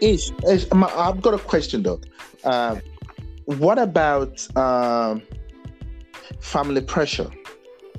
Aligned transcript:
Ish, 0.00 0.30
Ish, 0.48 0.66
I've 0.72 1.20
got 1.22 1.34
a 1.34 1.38
question 1.38 1.82
though. 1.82 2.00
What 3.44 3.78
about 3.78 4.46
um, 4.56 5.22
family 6.40 6.80
pressure, 6.80 7.30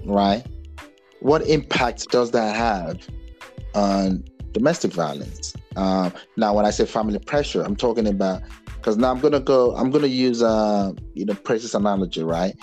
right? 0.05 0.45
What 1.19 1.45
impact 1.47 2.09
does 2.09 2.31
that 2.31 2.55
have 2.55 3.07
on 3.75 4.23
domestic 4.53 4.93
violence? 4.93 5.53
Um, 5.75 6.13
now, 6.37 6.53
when 6.53 6.65
I 6.65 6.71
say 6.71 6.85
family 6.85 7.19
pressure, 7.19 7.61
I'm 7.61 7.75
talking 7.75 8.07
about 8.07 8.41
because 8.75 8.97
now 8.97 9.11
I'm 9.11 9.19
gonna 9.19 9.39
go. 9.39 9.75
I'm 9.75 9.91
gonna 9.91 10.07
use 10.07 10.41
uh, 10.41 10.91
you 11.13 11.25
know, 11.25 11.33
Precious 11.35 11.73
analogy, 11.73 12.23
right? 12.23 12.55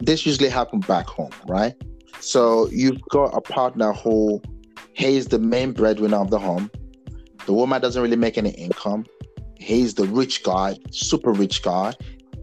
This 0.00 0.26
usually 0.26 0.48
happens 0.48 0.86
back 0.86 1.06
home, 1.06 1.30
right? 1.46 1.74
So 2.20 2.68
you've 2.70 3.00
got 3.10 3.36
a 3.36 3.40
partner 3.40 3.92
who 3.92 4.42
he's 4.92 5.28
the 5.28 5.38
main 5.38 5.72
breadwinner 5.72 6.16
of 6.16 6.30
the 6.30 6.38
home. 6.38 6.70
The 7.50 7.54
woman 7.54 7.82
doesn't 7.82 8.00
really 8.00 8.14
make 8.14 8.38
any 8.38 8.50
income. 8.50 9.04
He's 9.58 9.94
the 9.94 10.04
rich 10.04 10.44
guy, 10.44 10.76
super 10.92 11.32
rich 11.32 11.64
guy. 11.64 11.94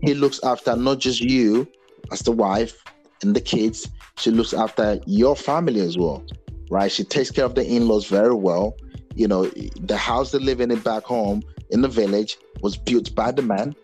He 0.01 0.13
looks 0.13 0.37
after 0.43 0.75
not 0.75 0.99
just 0.99 1.21
you 1.21 1.65
as 2.11 2.19
the 2.23 2.33
wife 2.33 2.83
and 3.21 3.33
the 3.33 3.39
kids, 3.39 3.87
she 4.17 4.31
looks 4.31 4.53
after 4.53 4.99
your 5.05 5.37
family 5.37 5.79
as 5.79 5.97
well, 5.97 6.25
right? 6.69 6.91
She 6.91 7.05
takes 7.05 7.31
care 7.31 7.45
of 7.45 7.55
the 7.55 7.65
in 7.65 7.87
laws 7.87 8.07
very 8.07 8.33
well. 8.33 8.75
You 9.15 9.29
know, 9.29 9.45
the 9.45 9.95
house 9.95 10.31
they 10.31 10.39
live 10.39 10.59
in 10.59 10.77
back 10.79 11.03
home 11.03 11.41
in 11.69 11.83
the 11.83 11.87
village 11.87 12.35
was 12.61 12.75
built 12.75 13.15
by 13.15 13.31
the 13.31 13.43
man, 13.43 13.75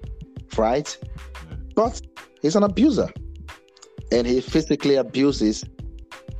right? 0.58 0.98
But 1.74 2.02
he's 2.42 2.58
an 2.58 2.64
abuser 2.64 3.08
and 4.12 4.28
he 4.28 4.42
physically 4.42 4.96
abuses 4.96 5.64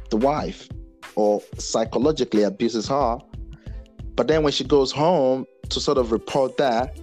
the 0.10 0.18
wife 0.18 0.68
or 1.16 1.42
psychologically 1.58 2.44
abuses 2.44 2.86
her. 2.90 3.18
But 4.16 4.28
then 4.28 4.44
when 4.44 4.54
she 4.54 4.64
goes 4.64 4.92
home 4.92 5.46
to 5.70 5.80
sort 5.80 5.98
of 5.98 6.12
report 6.12 6.58
that, 6.58 6.98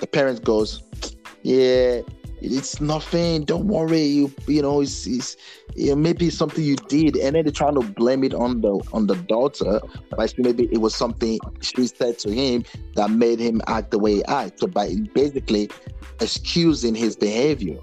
the 0.00 0.06
parent 0.06 0.44
goes, 0.44 0.82
Yeah, 1.42 2.02
it's 2.40 2.80
nothing. 2.80 3.44
Don't 3.44 3.66
worry. 3.66 4.02
You 4.02 4.32
you 4.46 4.62
know, 4.62 4.80
it's, 4.80 5.06
it's 5.06 5.36
you 5.74 5.90
know, 5.90 5.96
maybe 5.96 6.26
it's 6.26 6.36
something 6.36 6.62
you 6.62 6.76
did, 6.76 7.16
and 7.16 7.34
then 7.34 7.44
they're 7.44 7.52
trying 7.52 7.74
to 7.74 7.82
blame 7.82 8.24
it 8.24 8.34
on 8.34 8.60
the 8.60 8.80
on 8.92 9.06
the 9.06 9.16
daughter. 9.16 9.80
But 10.10 10.34
maybe 10.38 10.68
it 10.72 10.78
was 10.78 10.94
something 10.94 11.38
she 11.60 11.86
said 11.86 12.18
to 12.20 12.30
him 12.30 12.64
that 12.94 13.10
made 13.10 13.38
him 13.38 13.60
act 13.66 13.90
the 13.90 13.98
way 13.98 14.16
he 14.16 14.24
acted. 14.26 14.60
So 14.60 14.66
by 14.66 14.94
basically 15.14 15.70
excusing 16.20 16.94
his 16.94 17.16
behavior, 17.16 17.78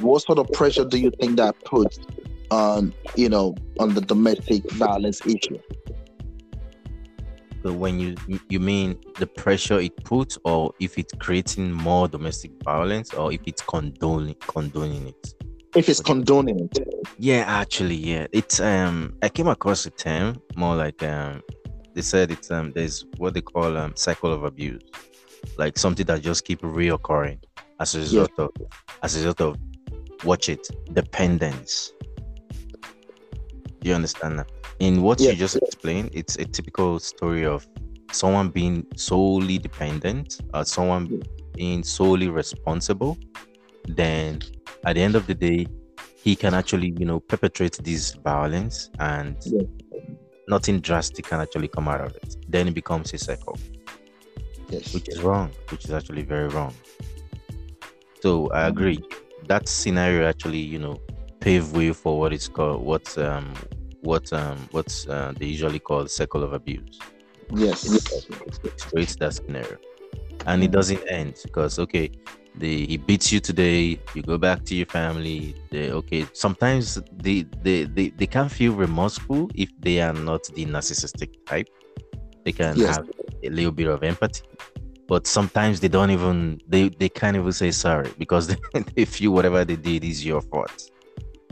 what 0.00 0.22
sort 0.22 0.38
of 0.38 0.50
pressure 0.52 0.84
do 0.84 0.98
you 0.98 1.10
think 1.20 1.36
that 1.36 1.62
puts 1.64 1.98
on 2.50 2.94
you 3.16 3.28
know 3.28 3.56
on 3.78 3.94
the 3.94 4.00
domestic 4.00 4.70
violence 4.72 5.20
issue? 5.26 5.58
So 7.62 7.72
when 7.72 7.98
you 7.98 8.14
you 8.48 8.60
mean 8.60 8.98
the 9.18 9.26
pressure 9.26 9.80
it 9.80 9.96
puts, 10.04 10.38
or 10.44 10.72
if 10.78 10.96
it's 10.96 11.12
creating 11.18 11.72
more 11.72 12.06
domestic 12.06 12.52
violence, 12.62 13.12
or 13.12 13.32
if 13.32 13.40
it's 13.46 13.62
condoning 13.62 14.36
condoning 14.40 15.08
it? 15.08 15.34
If 15.74 15.88
it's 15.88 16.00
condoning 16.00 16.60
it. 16.60 16.78
Yeah, 17.18 17.44
actually, 17.46 17.96
yeah. 17.96 18.26
It's 18.32 18.60
um 18.60 19.14
I 19.22 19.28
came 19.28 19.48
across 19.48 19.86
a 19.86 19.90
term 19.90 20.40
more 20.56 20.76
like 20.76 21.02
um 21.02 21.42
they 21.94 22.02
said 22.02 22.30
it's 22.30 22.50
um 22.50 22.72
there's 22.74 23.04
what 23.16 23.34
they 23.34 23.40
call 23.40 23.76
um 23.76 23.94
cycle 23.96 24.32
of 24.32 24.44
abuse, 24.44 24.82
like 25.56 25.76
something 25.76 26.06
that 26.06 26.22
just 26.22 26.44
keep 26.44 26.60
reoccurring 26.60 27.42
as 27.80 27.96
a 27.96 27.98
result 27.98 28.30
yeah. 28.38 28.44
of 28.44 28.50
as 29.02 29.16
a 29.16 29.18
result 29.18 29.40
of 29.40 29.56
watch 30.24 30.48
it 30.48 30.68
dependence. 30.92 31.92
Do 33.80 33.88
you 33.88 33.94
understand 33.94 34.38
that? 34.38 34.50
In 34.80 35.02
what 35.02 35.20
yeah. 35.20 35.30
you 35.30 35.36
just 35.36 35.56
explained, 35.56 36.10
it's 36.12 36.36
a 36.36 36.44
typical 36.44 36.98
story 36.98 37.44
of 37.44 37.66
someone 38.12 38.48
being 38.48 38.86
solely 38.96 39.58
dependent, 39.58 40.40
or 40.54 40.64
someone 40.64 41.22
being 41.54 41.82
solely 41.82 42.28
responsible. 42.28 43.18
Then, 43.86 44.40
at 44.84 44.94
the 44.94 45.02
end 45.02 45.16
of 45.16 45.26
the 45.26 45.34
day, 45.34 45.66
he 46.22 46.36
can 46.36 46.54
actually, 46.54 46.94
you 46.98 47.06
know, 47.06 47.20
perpetrate 47.20 47.78
this 47.82 48.14
violence, 48.14 48.90
and 48.98 49.36
yeah. 49.44 49.62
nothing 50.48 50.80
drastic 50.80 51.26
can 51.26 51.40
actually 51.40 51.68
come 51.68 51.88
out 51.88 52.00
of 52.00 52.14
it. 52.16 52.36
Then 52.48 52.68
it 52.68 52.74
becomes 52.74 53.12
a 53.14 53.18
cycle, 53.18 53.58
yes. 54.68 54.94
which 54.94 55.08
is 55.08 55.20
wrong, 55.22 55.50
which 55.70 55.84
is 55.84 55.90
actually 55.90 56.22
very 56.22 56.48
wrong. 56.48 56.74
So 58.22 58.50
I 58.50 58.68
agree. 58.68 59.02
That 59.46 59.68
scenario 59.68 60.28
actually, 60.28 60.58
you 60.58 60.78
know, 60.78 61.00
pave 61.40 61.72
way 61.72 61.92
for 61.92 62.18
what 62.18 62.32
is 62.32 62.48
called 62.48 62.82
what 62.82 63.16
um 63.16 63.54
what 64.08 64.32
um 64.32 64.56
what's 64.70 65.06
uh, 65.06 65.32
they 65.38 65.46
usually 65.46 65.78
call 65.78 66.02
the 66.02 66.14
cycle 66.20 66.42
of 66.42 66.52
abuse. 66.60 66.98
Yes, 67.54 67.78
it 67.84 68.82
creates 68.90 69.16
that 69.16 69.34
scenario, 69.34 69.76
and 70.46 70.64
it 70.66 70.70
doesn't 70.70 71.02
end 71.20 71.34
because 71.44 71.78
okay, 71.78 72.10
they 72.62 72.76
he 72.90 72.96
beats 72.96 73.30
you 73.32 73.40
today, 73.40 74.00
you 74.14 74.22
go 74.22 74.38
back 74.38 74.64
to 74.68 74.74
your 74.74 74.90
family. 74.98 75.54
They 75.70 75.92
okay, 76.00 76.26
sometimes 76.32 76.84
they 77.24 77.38
they 77.62 77.84
they, 77.84 78.08
they 78.20 78.26
can 78.26 78.48
feel 78.48 78.72
remorseful 78.72 79.50
if 79.54 79.70
they 79.78 80.00
are 80.00 80.14
not 80.14 80.42
the 80.56 80.64
narcissistic 80.64 81.30
type. 81.44 81.68
They 82.44 82.52
can 82.52 82.76
yes. 82.76 82.96
have 82.96 83.04
a 83.44 83.50
little 83.50 83.72
bit 83.80 83.88
of 83.88 84.02
empathy, 84.02 84.42
but 85.06 85.26
sometimes 85.26 85.80
they 85.80 85.88
don't 85.96 86.10
even 86.18 86.60
they 86.66 86.88
they 87.00 87.10
can't 87.10 87.36
even 87.36 87.52
say 87.52 87.70
sorry 87.72 88.10
because 88.18 88.46
they, 88.48 88.56
they 88.96 89.04
feel 89.04 89.32
whatever 89.32 89.64
they 89.66 89.76
did 89.76 90.02
is 90.04 90.24
your 90.24 90.40
fault 90.40 90.90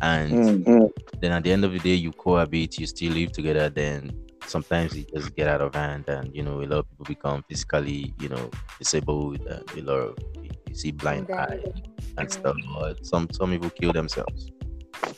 and 0.02 0.32
mm-hmm. 0.32 0.86
then 1.20 1.32
at 1.32 1.42
the 1.42 1.52
end 1.52 1.64
of 1.64 1.72
the 1.72 1.78
day 1.78 1.94
you 1.94 2.12
cohabit 2.12 2.78
you 2.78 2.86
still 2.86 3.12
live 3.12 3.32
together 3.32 3.68
then 3.68 4.10
sometimes 4.46 4.94
it 4.94 5.10
just 5.12 5.34
get 5.34 5.48
out 5.48 5.60
of 5.60 5.74
hand 5.74 6.08
and 6.08 6.34
you 6.34 6.42
know 6.42 6.62
a 6.62 6.66
lot 6.66 6.78
of 6.78 6.90
people 6.90 7.06
become 7.06 7.42
physically 7.48 8.14
you 8.20 8.28
know 8.28 8.50
disabled 8.78 9.40
and 9.46 9.70
a 9.76 9.82
lot 9.82 9.98
of 9.98 10.18
you 10.68 10.74
see 10.74 10.92
blind 10.92 11.30
eye 11.30 11.60
and 12.18 12.30
stuff. 12.30 12.56
Or 12.76 12.94
some 13.02 13.28
some 13.32 13.50
people 13.50 13.70
kill 13.70 13.92
themselves. 13.92 14.50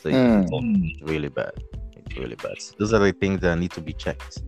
So 0.02 0.10
mm. 0.10 0.44
it's 0.84 1.02
really 1.02 1.28
bad. 1.28 1.52
It's 1.96 2.16
really 2.16 2.36
bad. 2.36 2.56
Those 2.78 2.92
are 2.92 2.98
the 2.98 3.12
things 3.12 3.40
that 3.40 3.58
need 3.58 3.72
to 3.72 3.80
be 3.80 3.92
checked. 3.92 4.42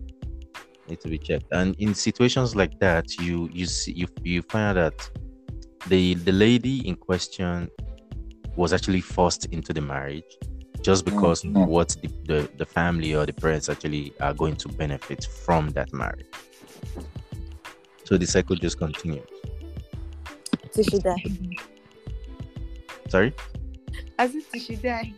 Need 0.87 1.01
to 1.01 1.07
be 1.07 1.17
checked. 1.17 1.45
And 1.51 1.75
in 1.79 1.93
situations 1.93 2.55
like 2.55 2.79
that 2.79 3.17
you 3.19 3.49
you 3.53 3.65
see 3.65 3.93
you, 3.93 4.07
you 4.23 4.41
find 4.41 4.77
out 4.77 4.97
that 4.97 5.09
the 5.87 6.15
the 6.15 6.31
lady 6.31 6.87
in 6.87 6.95
question 6.95 7.69
was 8.55 8.73
actually 8.73 9.01
forced 9.01 9.45
into 9.45 9.73
the 9.73 9.81
marriage 9.81 10.37
just 10.81 11.05
because 11.05 11.43
mm-hmm. 11.43 11.65
what 11.65 11.95
the, 12.01 12.09
the, 12.25 12.49
the, 12.57 12.65
family 12.65 13.13
or 13.13 13.25
the 13.25 13.33
parents 13.33 13.69
actually 13.69 14.13
are 14.19 14.33
going 14.33 14.55
to 14.55 14.67
benefit 14.67 15.25
from 15.25 15.69
that 15.69 15.93
marriage. 15.93 16.25
So 18.03 18.17
the 18.17 18.25
cycle 18.25 18.55
just 18.55 18.79
continues. 18.79 19.27
Till 20.73 20.99
die. 20.99 21.23
Sorry? 23.09 23.33
As 24.17 24.33
if 24.35 24.49
she 24.61 24.75
die. 24.75 25.13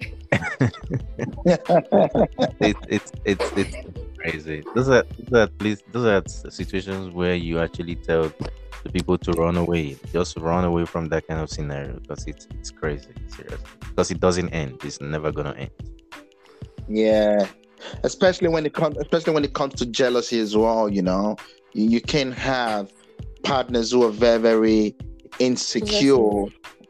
it, 2.60 2.76
it's 2.90 3.12
it's 3.24 3.52
it's 3.56 3.76
crazy. 4.18 4.64
Those 4.74 4.90
are 4.90 5.04
those 5.20 5.42
are 5.42 5.48
please 5.48 5.84
those 5.92 6.06
are 6.06 6.50
situations 6.50 7.14
where 7.14 7.36
you 7.36 7.60
actually 7.60 7.96
tell 7.96 8.24
the 8.24 8.52
people 8.94 9.18
to 9.18 9.32
run 9.34 9.58
away. 9.58 9.98
Just 10.12 10.38
run 10.38 10.64
away 10.64 10.86
from 10.86 11.10
that 11.10 11.28
kind 11.28 11.42
of 11.42 11.50
scenario 11.50 12.00
because 12.00 12.26
it's 12.28 12.48
it's 12.52 12.72
crazy, 12.72 13.10
seriously. 13.28 13.66
Because 13.80 14.12
it 14.12 14.20
doesn't 14.20 14.50
end. 14.50 14.80
It's 14.84 15.02
never 15.02 15.32
gonna 15.32 15.54
end. 15.54 15.72
Yeah, 16.88 17.48
especially 18.04 18.50
when 18.50 18.66
it 18.66 18.74
comes, 18.74 18.98
especially 18.98 19.34
when 19.34 19.44
it 19.44 19.54
comes 19.54 19.74
to 19.76 19.86
jealousy 19.86 20.40
as 20.40 20.56
well. 20.56 20.88
You 20.88 21.02
know, 21.02 21.36
you, 21.74 21.90
you 21.90 22.02
can 22.02 22.32
have 22.32 22.92
partners 23.44 23.92
who 23.92 24.04
are 24.04 24.12
very 24.12 24.40
very 24.40 24.96
insecure 25.40 26.46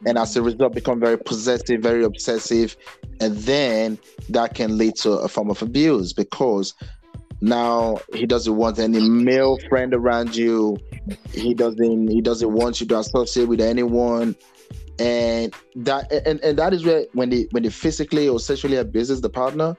and 0.06 0.18
as 0.18 0.36
a 0.36 0.42
result 0.42 0.74
become 0.74 1.00
very 1.00 1.18
possessive 1.18 1.81
very 1.81 2.03
obsessive 2.03 2.75
and 3.22 3.38
then 3.38 3.98
that 4.30 4.54
can 4.54 4.78
lead 4.78 4.95
to 4.95 5.12
a 5.12 5.28
form 5.28 5.50
of 5.50 5.62
abuse 5.62 6.13
because 6.13 6.74
now 7.44 8.00
he 8.13 8.25
doesn't 8.25 8.56
want 8.56 8.80
any 8.80 9.01
male 9.10 9.57
friend 9.68 9.94
around 9.94 10.34
you. 10.34 10.78
He 11.34 11.54
doesn't 11.54 12.07
he 12.10 12.22
doesn't 12.22 12.50
want 12.50 12.80
you 12.80 12.88
to 12.88 13.00
associate 13.00 13.50
with 13.50 13.60
anyone. 13.60 14.38
And 14.98 15.54
that 15.75 16.10
and, 16.12 16.40
and 16.40 16.57
that 16.57 16.74
is 16.74 16.86
where 16.86 17.06
when 17.12 17.30
they 17.30 17.48
when 17.51 17.63
they 17.63 17.69
physically 17.69 18.30
or 18.30 18.40
sexually 18.40 18.78
abuses 18.78 19.19
the 19.19 19.30
partner 19.30 19.75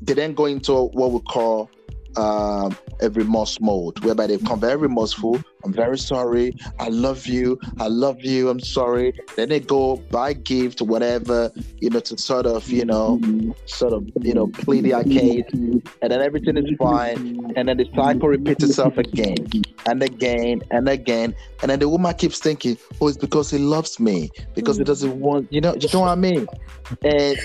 they 0.00 0.14
then 0.14 0.32
go 0.34 0.46
into 0.46 0.72
what 0.72 1.12
we 1.12 1.20
call 1.20 1.70
um, 2.16 2.76
a 3.00 3.10
remorse 3.10 3.60
mode 3.60 3.98
whereby 4.04 4.26
they 4.26 4.36
become 4.36 4.60
very 4.60 4.76
remorseful. 4.76 5.42
I'm 5.64 5.72
very 5.72 5.98
sorry. 5.98 6.56
I 6.78 6.88
love 6.88 7.26
you. 7.26 7.58
I 7.78 7.88
love 7.88 8.22
you. 8.22 8.48
I'm 8.48 8.60
sorry. 8.60 9.18
Then 9.36 9.48
they 9.48 9.60
go 9.60 9.96
buy 10.10 10.32
gift, 10.32 10.82
whatever, 10.82 11.52
you 11.78 11.90
know, 11.90 12.00
to 12.00 12.18
sort 12.18 12.46
of, 12.46 12.68
you 12.68 12.84
know, 12.84 13.20
sort 13.66 13.92
of, 13.92 14.08
you 14.20 14.34
know, 14.34 14.48
plead 14.48 14.84
the 14.84 14.94
arcade, 14.94 15.46
And 15.52 15.82
then 16.00 16.20
everything 16.20 16.56
is 16.56 16.68
fine. 16.78 17.52
And 17.56 17.68
then 17.68 17.76
the 17.76 17.88
cycle 17.94 18.28
repeats 18.28 18.64
itself 18.64 18.98
again 18.98 19.36
and 19.86 20.02
again 20.02 20.62
and 20.70 20.88
again. 20.88 21.34
And 21.60 21.70
then 21.70 21.78
the 21.78 21.88
woman 21.88 22.14
keeps 22.14 22.38
thinking, 22.38 22.76
oh, 23.00 23.08
it's 23.08 23.16
because 23.16 23.50
he 23.50 23.58
loves 23.58 24.00
me, 24.00 24.30
because 24.54 24.78
he 24.78 24.84
doesn't 24.84 25.20
want, 25.20 25.52
you 25.52 25.60
know, 25.60 25.74
you 25.74 25.88
know 25.92 26.00
what 26.00 26.08
I 26.08 26.14
mean? 26.16 26.46
And 27.02 27.38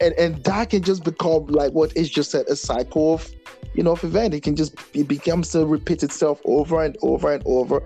and 0.00 0.14
and 0.14 0.42
that 0.44 0.70
can 0.70 0.82
just 0.82 1.04
become 1.04 1.46
like 1.46 1.72
what 1.72 1.96
is 1.96 2.08
just 2.08 2.30
said 2.30 2.46
a 2.48 2.56
cycle 2.56 3.14
of 3.14 3.30
you 3.74 3.82
know 3.82 3.92
of 3.92 4.04
event. 4.04 4.34
It 4.34 4.42
can 4.42 4.56
just 4.56 4.74
it 4.94 5.08
becomes 5.08 5.50
to 5.50 5.66
repeat 5.66 6.02
itself 6.02 6.40
over 6.44 6.82
and 6.82 6.96
over 7.02 7.32
and 7.32 7.42
over 7.46 7.82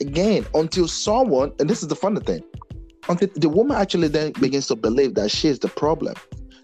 again 0.00 0.46
until 0.54 0.88
someone 0.88 1.52
and 1.58 1.68
this 1.68 1.82
is 1.82 1.88
the 1.88 1.96
funny 1.96 2.20
thing 2.20 2.42
until 3.08 3.28
the 3.36 3.48
woman 3.48 3.76
actually 3.76 4.08
then 4.08 4.32
begins 4.32 4.66
to 4.68 4.76
believe 4.76 5.14
that 5.14 5.30
she 5.30 5.48
is 5.48 5.58
the 5.58 5.68
problem. 5.68 6.14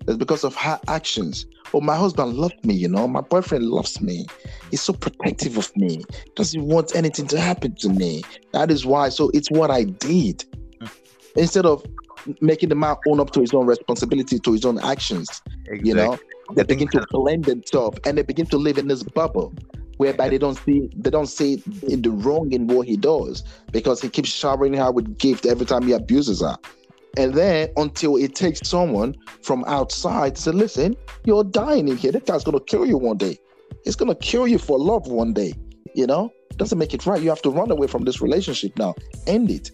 It's 0.08 0.16
because 0.16 0.44
of 0.44 0.56
her 0.56 0.80
actions. 0.88 1.46
Oh 1.72 1.80
my 1.80 1.94
husband 1.94 2.34
loved 2.34 2.64
me 2.64 2.74
you 2.74 2.88
know 2.88 3.06
my 3.06 3.20
boyfriend 3.20 3.64
loves 3.64 4.00
me. 4.00 4.26
He's 4.70 4.82
so 4.82 4.92
protective 4.92 5.56
of 5.56 5.74
me. 5.76 6.04
Doesn't 6.34 6.62
want 6.62 6.96
anything 6.96 7.26
to 7.28 7.40
happen 7.40 7.74
to 7.76 7.88
me. 7.88 8.22
That 8.52 8.70
is 8.70 8.84
why. 8.86 9.10
So 9.10 9.30
it's 9.34 9.50
what 9.50 9.70
i 9.70 9.84
did. 9.84 10.44
Hmm. 10.80 10.86
Instead 11.36 11.66
of 11.66 11.84
making 12.40 12.68
the 12.68 12.74
man 12.74 12.96
own 13.06 13.20
up 13.20 13.30
to 13.30 13.40
his 13.40 13.52
own 13.54 13.66
responsibility 13.66 14.38
to 14.38 14.52
his 14.52 14.64
own 14.64 14.78
actions 14.80 15.42
you 15.82 15.94
know? 15.94 16.18
They 16.54 16.64
begin 16.64 16.88
to 16.88 17.06
blame 17.10 17.42
themselves 17.42 17.98
and 18.04 18.18
they 18.18 18.22
begin 18.22 18.46
to 18.46 18.58
live 18.58 18.78
in 18.78 18.88
this 18.88 19.02
bubble 19.02 19.54
whereby 19.98 20.28
they 20.28 20.38
don't 20.38 20.56
see 20.56 20.90
they 20.96 21.10
don't 21.10 21.26
see 21.26 21.62
in 21.86 22.02
the 22.02 22.10
wrong 22.10 22.52
in 22.52 22.66
what 22.66 22.86
he 22.88 22.96
does 22.96 23.44
because 23.70 24.00
he 24.00 24.08
keeps 24.08 24.30
showering 24.30 24.74
her 24.74 24.90
with 24.90 25.18
gift 25.18 25.46
every 25.46 25.66
time 25.66 25.86
he 25.86 25.92
abuses 25.92 26.40
her. 26.40 26.56
And 27.16 27.34
then 27.34 27.68
until 27.76 28.16
it 28.16 28.34
takes 28.34 28.68
someone 28.68 29.14
from 29.42 29.64
outside 29.66 30.36
to 30.36 30.42
say 30.42 30.50
listen 30.50 30.96
you're 31.24 31.44
dying 31.44 31.88
in 31.88 31.96
here. 31.96 32.12
That 32.12 32.26
guy's 32.26 32.44
gonna 32.44 32.60
kill 32.60 32.86
you 32.86 32.98
one 32.98 33.16
day. 33.16 33.38
He's 33.84 33.96
gonna 33.96 34.14
kill 34.14 34.48
you 34.48 34.58
for 34.58 34.78
love 34.78 35.06
one 35.06 35.32
day 35.32 35.54
you 35.94 36.06
know? 36.06 36.32
Doesn't 36.56 36.78
make 36.78 36.94
it 36.94 37.06
right. 37.06 37.20
You 37.20 37.30
have 37.30 37.42
to 37.42 37.50
run 37.50 37.70
away 37.70 37.86
from 37.86 38.04
this 38.04 38.20
relationship 38.20 38.78
now. 38.78 38.94
End 39.26 39.50
it 39.50 39.70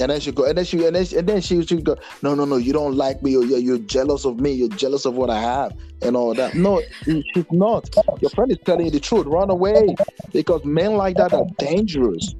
and 0.00 0.10
then 0.10 0.20
she 0.20 0.32
go, 0.32 0.44
and 0.44 0.56
then 0.56 0.64
she, 0.64 0.84
and 0.84 0.94
then, 0.94 1.04
she, 1.04 1.16
and 1.16 1.28
then 1.28 1.40
she, 1.40 1.64
she 1.64 1.82
go, 1.82 1.96
no, 2.22 2.34
no, 2.34 2.44
no, 2.44 2.56
you 2.56 2.72
don't 2.72 2.94
like 2.94 3.22
me, 3.22 3.36
or 3.36 3.44
you're, 3.44 3.58
you're 3.58 3.78
jealous 3.78 4.24
of 4.24 4.40
me, 4.40 4.52
you're 4.52 4.68
jealous 4.68 5.04
of 5.04 5.14
what 5.14 5.30
I 5.30 5.40
have, 5.40 5.76
and 6.02 6.16
all 6.16 6.34
that. 6.34 6.54
No, 6.54 6.82
she's 7.04 7.24
not. 7.50 7.88
Your 8.20 8.30
friend 8.30 8.50
is 8.52 8.58
telling 8.64 8.86
you 8.86 8.90
the 8.90 9.00
truth. 9.00 9.26
Run 9.26 9.50
away, 9.50 9.96
because 10.32 10.64
men 10.64 10.94
like 10.94 11.16
that 11.16 11.32
are 11.32 11.46
dangerous. 11.58 12.34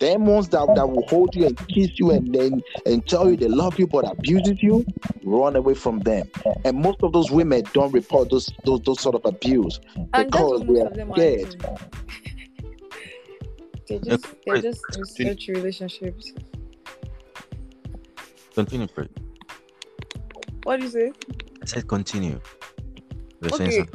Them 0.00 0.26
ones 0.26 0.48
that, 0.48 0.66
that 0.74 0.88
will 0.88 1.06
hold 1.06 1.34
you 1.34 1.46
and 1.46 1.68
kiss 1.68 1.98
you 1.98 2.10
and 2.10 2.34
then 2.34 2.62
and 2.84 3.06
tell 3.06 3.30
you 3.30 3.36
they 3.36 3.48
love 3.48 3.78
you 3.78 3.86
but 3.86 4.10
abuses 4.10 4.62
you, 4.62 4.84
run 5.22 5.56
away 5.56 5.74
from 5.74 6.00
them. 6.00 6.28
And 6.64 6.78
most 6.78 7.02
of 7.02 7.12
those 7.12 7.30
women 7.30 7.62
don't 7.72 7.92
report 7.92 8.30
those 8.30 8.52
those, 8.64 8.80
those 8.82 9.00
sort 9.00 9.14
of 9.14 9.24
abuse 9.24 9.80
And 10.12 10.30
because 10.30 10.64
what 10.64 10.94
they 10.94 11.00
are 11.00 11.08
of 11.08 11.14
scared. 11.14 11.80
They 13.86 13.98
just 13.98 14.26
they're 14.46 14.62
just 14.62 14.82
in 14.96 15.04
such 15.04 15.48
relationships. 15.48 16.32
Continue, 18.54 18.86
Fred. 18.86 19.10
What 20.62 20.78
do 20.78 20.86
you 20.86 20.90
say? 20.90 21.12
I 21.62 21.66
said 21.66 21.88
continue. 21.88 22.40
You're 23.40 23.54
Okay. 23.54 23.86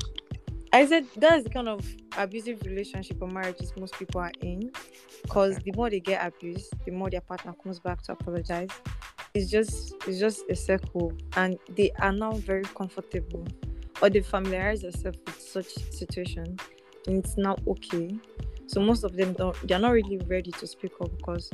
I 0.72 0.86
said 0.86 1.06
that's 1.16 1.44
the 1.44 1.50
kind 1.50 1.68
of 1.68 1.86
abusive 2.18 2.62
relationship 2.64 3.22
or 3.22 3.28
marriages 3.28 3.74
most 3.80 3.98
people 3.98 4.22
are 4.22 4.32
in. 4.42 4.72
Because 5.24 5.58
the 5.60 5.72
more 5.76 5.90
they 5.90 6.00
get 6.00 6.26
abused, 6.26 6.74
the 6.86 6.92
more 6.92 7.10
their 7.10 7.22
partner 7.22 7.54
comes 7.64 7.80
back 7.80 8.02
to 8.04 8.12
apologize. 8.12 8.70
It's 9.34 9.50
just 9.50 9.96
it's 10.08 10.20
just 10.20 10.44
a 10.50 10.56
circle, 10.56 11.14
and 11.36 11.58
they 11.76 11.92
are 12.02 12.12
now 12.12 12.34
very 12.34 12.64
comfortable, 12.64 13.48
or 14.02 14.10
they 14.10 14.22
familiarize 14.22 14.82
themselves 14.82 15.20
with 15.26 15.40
such 15.40 15.68
situation, 15.92 16.58
and 17.08 17.24
it's 17.24 17.38
now 17.38 17.56
okay. 17.68 18.18
So 18.68 18.82
most 18.82 19.04
of 19.04 19.16
them 19.16 19.34
don't. 19.34 19.56
They're 19.68 19.80
not 19.80 19.92
really 19.92 20.18
ready 20.28 20.52
to 20.52 20.68
speak 20.68 20.94
up 21.02 21.16
because 21.18 21.50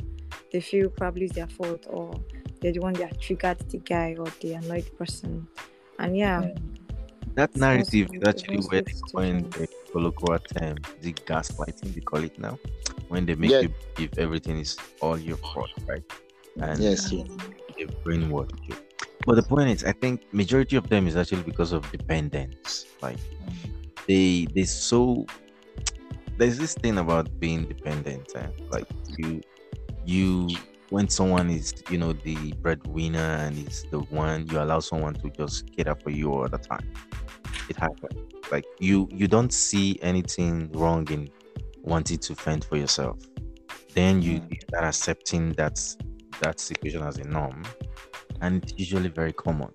they 0.52 0.60
feel 0.60 0.88
probably 0.88 1.26
it's 1.26 1.34
their 1.34 1.48
fault, 1.48 1.86
or 1.88 2.14
they're 2.60 2.72
the 2.72 2.80
one 2.80 2.94
that 2.94 3.20
triggered 3.20 3.58
the 3.70 3.78
guy, 3.78 4.14
or 4.18 4.26
the 4.40 4.54
annoyed 4.54 4.90
person, 4.98 5.46
and 5.98 6.16
yeah. 6.16 6.54
That 7.34 7.54
narrative 7.54 8.08
is 8.14 8.22
actually 8.26 8.58
it's 8.58 8.70
where 8.70 8.80
mostly 8.80 8.94
they 8.94 8.94
coin 9.12 9.42
the 9.44 9.66
situations. 9.68 9.92
colloquial 9.92 10.38
term, 10.38 10.76
the 11.00 11.12
gaslighting 11.12 11.94
they 11.94 12.00
call 12.00 12.24
it 12.24 12.38
now, 12.38 12.58
when 13.08 13.26
they 13.26 13.34
make 13.34 13.50
Yeah. 13.50 13.60
you 13.60 13.68
believe 13.94 14.10
everything 14.18 14.58
is 14.58 14.76
all 15.00 15.18
your 15.18 15.36
fault, 15.52 15.70
right? 15.86 16.02
And 16.60 16.80
Yes. 16.80 17.10
they 17.10 17.84
brainwash 18.04 18.50
you. 18.68 18.76
But 19.26 19.34
the 19.36 19.42
point 19.42 19.68
is, 19.70 19.84
I 19.84 19.92
think 19.92 20.22
majority 20.32 20.76
of 20.76 20.88
them 20.88 21.06
is 21.06 21.16
actually 21.16 21.42
because 21.42 21.72
of 21.72 21.90
dependence. 21.92 22.86
Like 23.02 23.18
they 24.06 24.46
they 24.54 24.64
so 24.64 25.26
there's 26.38 26.58
this 26.58 26.74
thing 26.74 26.98
about 26.98 27.38
being 27.40 27.66
dependent. 27.66 28.32
Eh? 28.36 28.48
Like 28.70 28.86
you 29.16 29.40
you 30.04 30.48
when 30.90 31.08
someone 31.08 31.50
is 31.50 31.82
you 31.90 31.98
know 31.98 32.12
the 32.12 32.52
breadwinner 32.54 33.18
and 33.18 33.66
is 33.66 33.84
the 33.90 34.00
one 34.00 34.46
you 34.48 34.60
allow 34.60 34.80
someone 34.80 35.14
to 35.14 35.30
just 35.30 35.70
cater 35.74 35.94
for 35.94 36.10
you 36.10 36.32
all 36.32 36.48
the 36.48 36.58
time. 36.58 36.92
It 37.68 37.76
happens. 37.76 38.32
Like 38.50 38.64
you 38.78 39.08
you 39.10 39.26
don't 39.28 39.52
see 39.52 39.98
anything 40.02 40.70
wrong 40.72 41.10
in 41.10 41.28
wanting 41.82 42.18
to 42.18 42.34
fend 42.34 42.64
for 42.64 42.76
yourself. 42.76 43.18
Then 43.94 44.22
you 44.22 44.40
you 44.50 44.58
start 44.68 44.84
accepting 44.84 45.52
that 45.54 45.78
that 46.40 46.60
situation 46.60 47.02
as 47.02 47.18
a 47.18 47.24
norm 47.24 47.62
and 48.40 48.62
it's 48.62 48.74
usually 48.76 49.08
very 49.08 49.32
common 49.32 49.72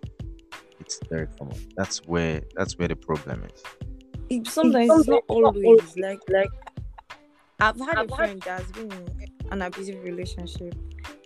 it's 0.80 1.00
very 1.10 1.28
common 1.38 1.58
that's 1.76 2.06
where 2.06 2.42
that's 2.56 2.78
where 2.78 2.88
the 2.88 2.96
problem 2.96 3.44
is 3.44 3.64
it, 4.30 4.48
sometimes 4.48 4.92
it's 5.00 5.08
not 5.08 5.24
always 5.28 5.98
like 5.98 6.20
like 6.30 6.50
I've 7.60 7.80
had 7.80 8.00
a 8.00 8.16
friend 8.16 8.42
that's 8.42 8.72
been 8.72 8.92
in 8.92 9.32
an 9.52 9.62
abusive 9.62 10.04
relationship 10.04 10.74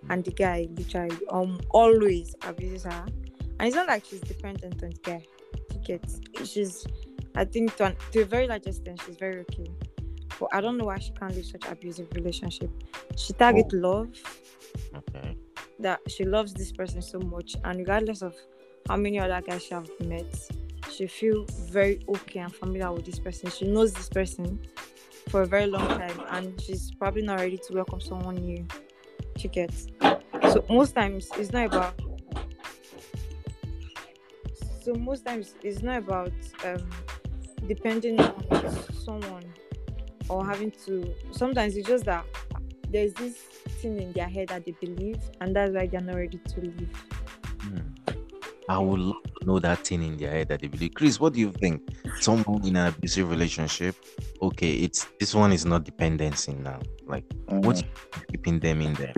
and 0.10 0.24
the 0.24 0.31
guy 0.31 0.68
literally 0.75 1.18
um 1.30 1.60
always 1.69 2.36
abuses 2.44 2.84
her. 2.84 3.06
And 3.60 3.68
it's 3.68 3.75
not 3.75 3.88
like 3.88 4.06
she's 4.06 4.22
dependent 4.22 4.84
on 4.84 4.90
the 4.90 5.00
guy. 5.04 5.25
She 5.72 5.80
gets 5.80 6.22
she's 6.44 6.86
I 7.36 7.46
think 7.46 7.75
to, 7.78 7.86
an, 7.86 7.96
to 8.12 8.22
a 8.22 8.25
very 8.25 8.48
large 8.48 8.66
extent 8.66 9.02
she's 9.06 9.18
very 9.18 9.40
okay. 9.42 9.72
But 10.40 10.50
I 10.54 10.62
don't 10.62 10.78
know 10.78 10.86
why 10.86 11.00
she 11.00 11.12
can't 11.12 11.34
live 11.34 11.46
such 11.46 11.66
abusive 11.68 12.07
relationship. 12.13 12.69
She 13.16 13.34
target 13.34 13.72
love. 13.72 14.10
Okay. 14.96 15.38
That 15.80 16.00
she 16.07 16.24
loves 16.25 16.54
this 16.54 16.72
person 16.72 17.02
so 17.02 17.19
much. 17.19 17.56
And 17.63 17.80
regardless 17.80 18.22
of 18.22 18.36
how 18.88 18.98
many 18.98 19.19
other 19.19 19.42
guys 19.42 19.63
she 19.63 19.74
have 19.74 19.90
met 20.02 20.50
she 20.92 21.07
feel 21.07 21.46
very 21.69 22.00
okay 22.07 22.40
and 22.40 22.54
familiar 22.54 22.92
with 22.92 23.06
this 23.06 23.19
person. 23.19 23.50
She 23.50 23.66
knows 23.66 23.94
this 23.94 24.10
person 24.10 24.60
for 25.30 25.42
a 25.42 25.46
very 25.46 25.68
long 25.68 25.88
time. 25.88 26.22
And 26.30 26.60
she's 26.62 26.92
probably 26.92 27.24
not 27.24 27.40
ready 27.40 27.57
to 27.57 27.74
welcome 27.74 28.00
someone 28.00 28.36
new 28.36 28.66
gets 29.43 29.87
so 30.51 30.65
most 30.69 30.95
times 30.95 31.29
it's 31.37 31.51
not 31.51 31.67
about 31.67 31.93
so 34.81 34.93
most 34.95 35.25
times 35.25 35.56
it's 35.63 35.81
not 35.81 35.99
about 35.99 36.31
um 36.63 36.89
depending 37.68 38.19
on 38.19 38.94
someone 38.94 39.44
or 40.30 40.45
having 40.45 40.71
to 40.71 41.13
sometimes 41.31 41.75
it's 41.75 41.87
just 41.87 42.06
that 42.06 42.25
there's 42.89 43.13
this 43.13 43.35
thing 43.81 43.99
in 43.99 44.11
their 44.13 44.27
head 44.27 44.47
that 44.47 44.65
they 44.65 44.71
believe 44.71 45.19
and 45.42 45.56
that's 45.56 45.73
why 45.73 45.85
they're 45.87 46.01
not 46.01 46.15
ready 46.15 46.37
to 46.37 46.61
leave. 46.61 46.89
Hmm. 47.59 47.80
i 48.69 48.77
would 48.80 48.99
love 48.99 49.23
to 49.39 49.45
know 49.45 49.59
that 49.59 49.80
thing 49.85 50.04
in 50.04 50.18
their 50.18 50.31
head 50.31 50.47
that 50.49 50.61
they 50.61 50.68
believe. 50.68 50.94
Chris 50.94 51.19
what 51.19 51.33
do 51.33 51.39
you 51.39 51.51
think? 51.51 51.81
Someone 52.19 52.65
in 52.65 52.75
an 52.75 52.87
abusive 52.87 53.30
relationship 53.30 53.95
okay 54.42 54.73
it's 54.73 55.07
this 55.19 55.33
one 55.33 55.51
is 55.51 55.65
not 55.65 55.83
dependency 55.83 56.54
now 56.54 56.80
like 57.06 57.25
what's 57.47 57.83
keeping 58.31 58.59
them 58.59 58.81
in 58.81 58.94
there 58.95 59.13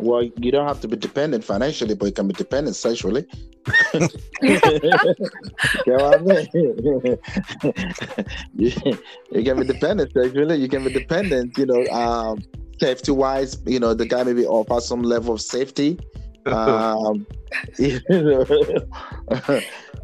Well, 0.00 0.22
you 0.22 0.50
don't 0.50 0.66
have 0.66 0.80
to 0.80 0.88
be 0.88 0.96
dependent 0.96 1.44
financially, 1.44 1.94
but 1.94 2.06
you 2.06 2.12
can 2.12 2.26
be 2.26 2.32
dependent 2.32 2.74
sexually. 2.76 3.26
you 3.92 4.08
what 5.84 6.14
I 6.14 6.18
mean? 6.22 6.48
you, 8.56 8.72
you 9.30 9.44
can 9.44 9.60
be 9.60 9.66
dependent 9.66 10.10
sexually. 10.12 10.56
You 10.56 10.68
can 10.68 10.84
be 10.84 10.92
dependent, 10.92 11.58
you 11.58 11.66
know, 11.66 11.86
um, 11.88 12.42
safety 12.80 13.12
wise. 13.12 13.58
You 13.66 13.78
know, 13.78 13.92
the 13.92 14.06
guy 14.06 14.22
maybe 14.22 14.46
offers 14.46 14.86
some 14.86 15.02
level 15.02 15.34
of 15.34 15.40
safety. 15.40 15.98
Um, 16.46 17.26
you 17.78 18.00
know, 18.08 18.46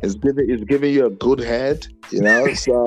it's 0.03 0.15
giving 0.15 0.51
it's 0.51 0.65
giving 0.65 0.93
you 0.93 1.07
a 1.07 1.11
good 1.11 1.41
head. 1.41 1.87
You 2.11 2.23
know, 2.23 2.53
so 2.55 2.85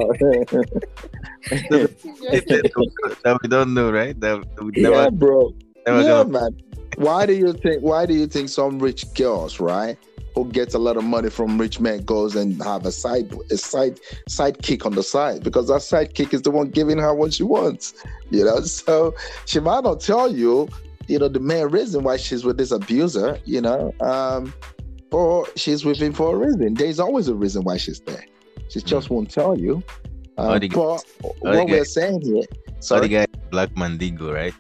that 3.24 3.39
we 3.42 3.50
don't 3.50 3.74
know 3.74 3.92
right 3.92 4.20
that 4.20 4.46
we 4.62 4.72
yeah, 4.82 5.10
bro. 5.10 5.54
never 5.86 6.01
yeah, 6.01 6.24
man. 6.24 6.58
Why 6.96 7.25
do 7.25 7.34
you 7.34 7.54
think? 7.54 7.82
Why 7.82 8.06
do 8.06 8.13
you 8.13 8.28
think 8.28 8.50
some 8.50 8.80
rich 8.80 9.13
girls, 9.13 9.60
right, 9.60 9.98
who 10.36 10.46
gets 10.51 10.74
a 10.74 10.80
lot 10.80 10.98
of 10.98 11.04
money 11.04 11.30
from 11.30 11.58
rich 11.58 11.80
men, 11.80 12.04
goes 12.04 12.36
and 12.36 12.62
have 12.63 12.86
a 12.86 12.92
side 12.92 13.34
a 13.51 13.58
side 13.58 14.00
sidekick 14.30 14.86
on 14.86 14.94
the 14.94 15.04
side 15.04 15.44
because 15.44 15.68
that 15.68 15.82
sidekick 15.82 16.34
is 16.34 16.42
the 16.42 16.51
one 16.51 16.70
giving 16.70 16.98
her 16.98 17.13
what 17.13 17.34
she 17.34 17.44
wants, 17.44 17.94
you 18.30 18.44
know. 18.44 18.62
So 18.62 19.16
she 19.46 19.60
might 19.60 19.84
not 19.84 20.00
tell 20.00 20.34
you, 20.34 20.68
you 21.08 21.20
know, 21.20 21.28
the 21.28 21.39
main 21.39 21.68
reason 21.68 22.04
why 22.04 22.18
she's 22.18 22.44
with 22.44 22.58
this 22.58 22.72
abuser, 22.72 23.39
you 23.46 23.62
know, 23.62 23.94
um, 24.00 24.54
or 25.12 25.48
she's 25.56 25.86
with 25.86 25.98
him 25.98 26.13
for 26.13 26.36
a 26.36 26.38
reason. 26.38 26.74
There's 26.74 27.00
always 27.00 27.28
a 27.28 27.36
reason 27.36 27.63
why 27.63 27.78
she's 27.78 28.00
there. 28.01 28.25
She 28.70 28.82
just 28.82 29.10
won't 29.10 29.32
tell 29.32 29.58
you. 29.58 29.84
Uh, 30.38 30.60
but 30.60 30.62
the 30.62 31.04
what 31.39 31.68
we're 31.68 31.84
saying 31.84 32.22
here, 32.22 32.44
so 32.80 32.96
the 32.96 33.08
sorry, 33.08 33.08
guy 33.10 33.25
black 33.50 33.75
mandingo 33.75 34.32
right 34.32 34.54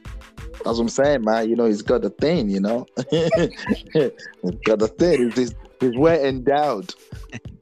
that's 0.63 0.77
what 0.77 0.79
I'm 0.79 0.89
saying, 0.89 1.23
man. 1.23 1.49
You 1.49 1.55
know, 1.55 1.65
he's 1.65 1.81
got 1.81 2.01
the 2.01 2.09
thing, 2.09 2.49
you 2.49 2.59
know. 2.59 2.85
he's 3.09 4.55
got 4.65 4.79
the 4.79 4.93
thing. 4.97 5.31
He's, 5.31 5.55
he's, 5.79 5.97
well 5.97 6.19
endowed. 6.23 6.93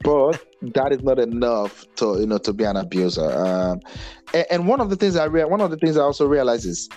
but 0.02 0.44
that 0.62 0.92
is 0.92 1.02
not 1.02 1.18
enough 1.20 1.86
to 1.96 2.18
you 2.18 2.26
know 2.26 2.38
to 2.38 2.52
be 2.52 2.64
an 2.64 2.76
abuser. 2.76 3.30
Um, 3.30 3.80
and, 4.34 4.46
and 4.50 4.68
one 4.68 4.80
of 4.80 4.90
the 4.90 4.96
things 4.96 5.16
I 5.16 5.26
rea- 5.26 5.44
one 5.44 5.60
of 5.60 5.70
the 5.70 5.76
things 5.76 5.96
I 5.96 6.02
also 6.02 6.26
realize 6.26 6.66
is, 6.66 6.88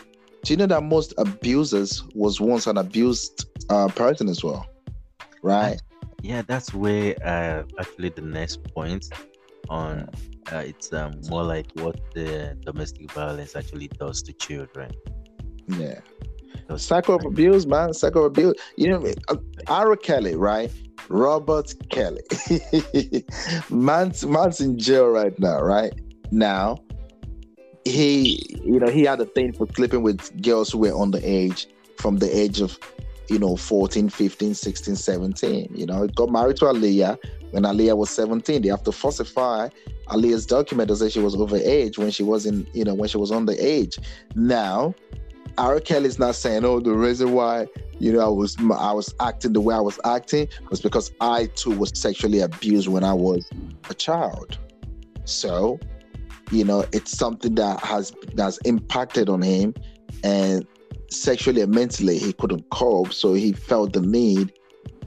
do 0.44 0.54
you 0.54 0.58
know 0.58 0.66
that 0.68 0.82
most 0.82 1.14
abusers 1.18 2.04
was 2.16 2.42
once 2.42 2.66
an 2.66 2.78
abused 2.78 3.46
uh, 3.70 3.88
person 3.90 4.28
as 4.28 4.44
well, 4.44 4.66
right? 5.42 5.82
Yeah, 6.22 6.44
that's 6.44 6.74
where 6.74 7.16
uh, 7.26 7.64
actually 7.80 8.10
the 8.10 8.22
next 8.22 8.64
point 8.74 9.08
on 9.70 10.10
uh, 10.52 10.58
it's 10.58 10.92
um, 10.94 11.14
more 11.30 11.44
like 11.44 11.68
what 11.76 12.00
the 12.14 12.58
domestic 12.66 13.12
violence 13.12 13.56
actually 13.56 13.88
does 13.88 14.22
to 14.24 14.34
children. 14.34 14.92
Yeah. 15.68 16.00
Does- 16.68 16.84
Cycle 16.84 17.16
of 17.16 17.26
abuse, 17.26 17.66
man. 17.66 17.92
Of 18.04 18.16
abuse. 18.16 18.54
You 18.76 18.90
know, 18.90 19.14
uh, 19.30 19.36
R. 19.68 19.96
Kelly, 19.96 20.36
right? 20.36 20.72
Robert 21.10 21.74
Kelly. 21.90 22.22
man's, 23.70 24.26
man's 24.26 24.62
in 24.62 24.78
jail 24.78 25.08
right 25.08 25.38
now, 25.40 25.62
right? 25.62 25.94
Now, 26.32 26.78
he, 27.86 28.46
you 28.64 28.80
know, 28.80 28.88
he 28.88 29.04
had 29.04 29.20
a 29.20 29.26
thing 29.26 29.54
for 29.54 29.68
sleeping 29.76 30.04
with 30.04 30.42
girls 30.42 30.72
who 30.72 30.80
were 30.80 30.92
underage 30.92 31.68
from 31.98 32.18
the 32.18 32.36
age 32.36 32.62
of, 32.62 32.78
you 33.32 33.40
know, 33.40 33.56
14, 33.56 34.10
15, 34.10 34.54
16, 34.54 34.96
17. 34.96 35.72
You 35.74 35.86
know, 35.86 36.06
got 36.08 36.30
married 36.30 36.58
to 36.58 36.66
Aaliyah 36.66 37.18
when 37.52 37.64
Aaliyah 37.64 37.96
was 37.96 38.10
17. 38.10 38.62
They 38.62 38.68
have 38.68 38.84
to 38.84 38.92
falsify 38.92 39.70
Aaliyah's 40.08 40.46
document 40.46 40.90
to 40.90 40.98
say 40.98 41.10
she 41.10 41.22
was 41.22 41.36
overage 41.36 41.98
when 41.98 42.12
she 42.12 42.24
wasn't, 42.24 42.68
you 42.76 42.84
know, 42.84 42.94
when 42.94 43.08
she 43.08 43.18
was 43.18 43.32
underage. 43.32 43.98
Now, 44.36 44.94
R. 45.58 45.80
Kelly 45.80 46.08
is 46.08 46.20
not 46.20 46.36
saying, 46.36 46.66
"Oh, 46.66 46.80
the 46.80 46.94
reason 46.94 47.34
why 47.34 47.68
you 48.00 48.12
know 48.12 48.20
I 48.20 48.30
was 48.30 48.58
I 48.60 48.94
was 48.94 49.14
acting 49.20 49.54
the 49.54 49.62
way 49.62 49.76
I 49.76 49.80
was 49.80 50.00
acting 50.06 50.48
was 50.70 50.82
because 50.82 51.12
I 51.22 51.46
too 51.56 51.78
was 51.78 51.92
sexually 51.94 52.40
abused 52.40 52.88
when 52.88 53.04
I 53.04 53.14
was 53.14 53.50
a 53.90 53.94
child." 53.94 54.58
So, 55.26 55.80
you 56.52 56.64
know, 56.64 56.86
it's 56.92 57.18
something 57.18 57.56
that 57.56 57.80
has 57.82 58.14
that's 58.34 58.58
impacted 58.60 59.30
on 59.30 59.42
him, 59.42 59.74
and 60.24 60.66
sexually 61.12 61.62
and 61.62 61.74
mentally 61.74 62.18
he 62.18 62.34
couldn't 62.34 62.70
cope, 62.70 63.14
so 63.14 63.34
he 63.34 63.54
felt 63.54 63.94
the 63.94 64.02
need 64.02 64.52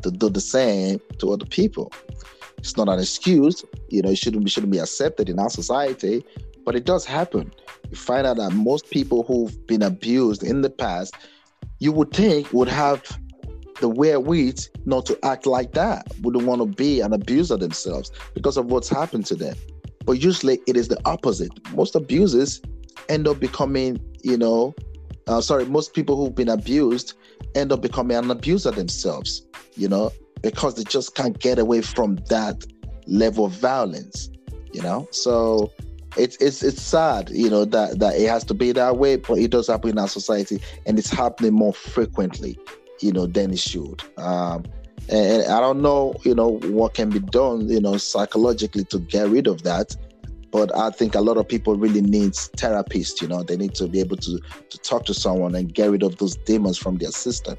to 0.03 0.11
do 0.11 0.29
the 0.29 0.41
same 0.41 1.01
to 1.19 1.33
other 1.33 1.47
people. 1.47 1.93
It's 2.59 2.77
not 2.77 2.89
an 2.89 2.99
excuse, 2.99 3.65
you 3.89 4.03
know, 4.03 4.11
it 4.11 4.19
shouldn't 4.19 4.45
be 4.45 4.51
shouldn't 4.51 4.73
be 4.73 4.79
accepted 4.79 5.29
in 5.29 5.39
our 5.39 5.51
society, 5.51 6.25
but 6.65 6.75
it 6.75 6.85
does 6.85 7.05
happen 7.05 7.53
you 7.91 7.97
find 7.97 8.27
out 8.27 8.37
that 8.37 8.51
most 8.51 8.91
people 8.91 9.23
who've 9.25 9.67
been 9.67 9.83
abused 9.83 10.43
in 10.43 10.63
the 10.63 10.71
past, 10.71 11.15
you 11.79 11.93
would 11.93 12.13
think 12.13 12.53
would 12.53 12.69
have 12.69 13.03
the 13.81 13.89
wherewith 13.89 14.67
not 14.85 15.07
to 15.07 15.19
act 15.25 15.47
like 15.47 15.73
that, 15.73 16.07
wouldn't 16.23 16.45
want 16.45 16.61
to 16.61 16.67
be 16.67 17.01
an 17.01 17.13
abuser 17.13 17.57
themselves 17.57 18.11
because 18.35 18.57
of 18.57 18.67
what's 18.67 18.89
happened 18.89 19.27
to 19.27 19.35
them. 19.35 19.57
But 20.05 20.13
usually 20.15 20.61
it 20.67 20.77
is 20.77 20.89
the 20.89 21.01
opposite. 21.05 21.53
Most 21.73 21.95
abusers 21.95 22.61
end 23.09 23.29
up 23.29 23.41
becoming, 23.41 24.01
you 24.23 24.37
know, 24.37 24.75
uh, 25.27 25.41
sorry, 25.41 25.65
most 25.67 25.95
people 25.95 26.17
who've 26.17 26.35
been 26.35 26.49
abused 26.49 27.15
end 27.55 27.73
up 27.73 27.83
becoming 27.83 28.17
an 28.17 28.31
abuser 28.31 28.71
themselves, 28.71 29.47
you 29.77 29.89
know, 29.89 30.11
because 30.43 30.75
they 30.75 30.85
just 30.85 31.15
can't 31.15 31.39
get 31.39 31.59
away 31.59 31.81
from 31.81 32.17
that 32.29 32.65
level 33.07 33.47
of 33.47 33.53
violence, 33.53 34.29
you 34.73 34.83
know. 34.83 35.09
So 35.11 35.73
it's 36.17 36.37
it's 36.37 36.63
it's 36.63 36.83
sad, 36.83 37.31
you 37.31 37.49
know, 37.49 37.65
that 37.65 37.99
that 37.99 38.17
it 38.17 38.29
has 38.29 38.45
to 38.45 38.55
be 38.55 38.73
that 38.73 38.99
way, 38.99 39.17
but 39.17 39.39
it 39.39 39.51
does 39.51 39.69
happen 39.69 39.91
in 39.91 39.99
our 39.99 40.09
society, 40.09 40.61
and 40.87 40.99
it's 40.99 41.11
happening 41.11 41.55
more 41.55 41.73
frequently, 41.73 42.59
you 43.01 43.13
know, 43.13 43.27
than 43.27 43.53
it 43.53 43.59
should. 43.59 44.03
Um, 44.19 44.65
and, 45.09 45.43
and 45.43 45.53
I 45.53 45.61
don't 45.61 45.83
know, 45.83 46.15
you 46.25 46.35
know, 46.35 46.59
what 46.61 46.95
can 46.95 47.11
be 47.11 47.19
done, 47.19 47.69
you 47.69 47.81
know, 47.81 47.97
psychologically 47.97 48.85
to 48.85 48.99
get 48.99 49.29
rid 49.29 49.47
of 49.47 49.63
that. 49.63 49.97
But 50.55 50.71
I 50.79 50.91
think 50.91 51.17
a 51.17 51.21
lot 51.21 51.37
of 51.37 51.49
people 51.49 51.75
really 51.75 52.01
need 52.01 52.35
therapists. 52.61 53.21
You 53.21 53.27
know, 53.27 53.43
they 53.43 53.57
need 53.57 53.75
to 53.75 53.89
be 53.89 53.99
able 53.99 54.19
to 54.19 54.39
to 54.71 54.79
talk 54.79 55.05
to 55.07 55.13
someone 55.13 55.57
and 55.57 55.75
get 55.75 55.91
rid 55.91 56.05
of 56.05 56.17
those 56.19 56.37
demons 56.47 56.79
from 56.79 56.97
their 56.97 57.11
system. 57.11 57.57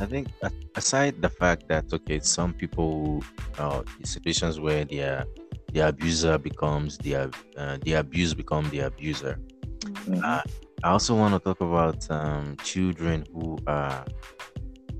I 0.00 0.06
think 0.06 0.28
aside 0.74 1.20
the 1.20 1.28
fact 1.28 1.68
that 1.68 1.92
okay, 1.92 2.20
some 2.20 2.54
people 2.54 3.22
uh 3.58 3.82
in 4.00 4.06
situations 4.06 4.60
where 4.60 4.86
they 4.86 5.00
are 5.00 5.26
the 5.74 5.80
abuser 5.80 6.38
becomes 6.38 6.96
the 7.04 7.16
uh, 7.16 7.76
the 7.82 7.92
abuse 8.02 8.32
become 8.32 8.64
the 8.70 8.80
abuser. 8.80 9.38
Mhm. 9.80 10.24
Uh, 10.24 10.40
I 10.82 10.88
also 10.90 11.14
want 11.14 11.34
to 11.34 11.40
talk 11.40 11.60
about 11.60 12.10
um, 12.10 12.56
children 12.64 13.26
who 13.34 13.58
are 13.66 14.06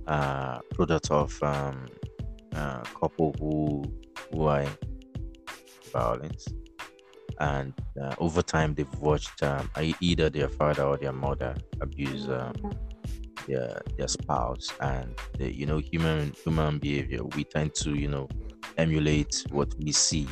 uh, 0.07 0.59
product 0.75 1.11
of 1.11 1.43
um, 1.43 1.87
uh, 2.55 2.83
couple 3.01 3.35
who 3.41 3.85
who 4.31 4.47
are 4.47 4.67
violence, 5.93 6.47
and 7.41 7.73
uh, 8.03 8.15
over 8.19 8.43
time 8.43 8.75
they've 8.75 8.99
watched 9.01 9.43
um, 9.43 9.71
either 10.01 10.31
their 10.31 10.49
father 10.49 10.85
or 10.85 10.97
their 10.97 11.13
mother 11.13 11.55
abuse 11.81 12.29
um, 12.29 12.55
their 13.47 13.81
their 13.99 14.09
spouse, 14.09 14.73
and 14.81 15.15
the, 15.39 15.55
you 15.55 15.67
know 15.67 15.79
human 15.79 16.33
human 16.45 16.79
behavior. 16.79 17.25
We 17.37 17.45
tend 17.45 17.75
to 17.77 17.95
you 17.95 18.09
know 18.09 18.29
emulate 18.79 19.45
what 19.51 19.75
we 19.79 19.93
see. 19.93 20.29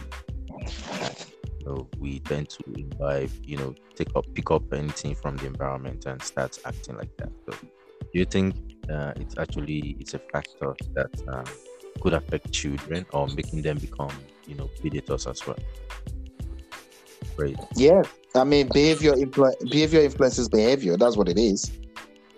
So 1.64 1.88
we 1.99 2.21
tend 2.21 2.49
to 2.50 2.64
imbibe, 2.75 3.31
you 3.45 3.59
know, 3.59 3.75
take 3.95 4.17
up, 4.17 4.25
pick 4.35 4.50
up 4.50 4.73
anything 4.73 5.14
from 5.14 5.37
the 5.37 5.47
environment 5.47 6.07
and 6.07 6.21
start 6.23 6.59
acting 6.64 6.97
like 6.97 7.14
that. 7.19 7.31
So, 7.47 7.57
do 8.00 8.19
you 8.19 8.25
think 8.25 8.57
uh, 8.90 9.12
it's 9.17 9.37
actually 9.38 9.97
it's 10.00 10.14
a 10.14 10.19
factor 10.19 10.75
that 10.95 11.11
um, 11.29 11.45
could 12.00 12.14
affect 12.14 12.52
children 12.52 13.06
or 13.12 13.28
making 13.28 13.62
them 13.62 13.78
become, 13.78 14.12
you 14.47 14.54
know, 14.54 14.68
predators 14.80 15.26
as 15.26 15.47
well? 15.47 15.59
Right. 17.37 17.56
Yeah, 17.76 18.02
I 18.35 18.44
mean, 18.44 18.68
behavior 18.68 19.12
influ- 19.12 19.70
behavior 19.70 20.00
influences 20.00 20.49
behavior. 20.49 20.97
That's 20.97 21.16
what 21.16 21.28
it 21.28 21.38
is. 21.38 21.70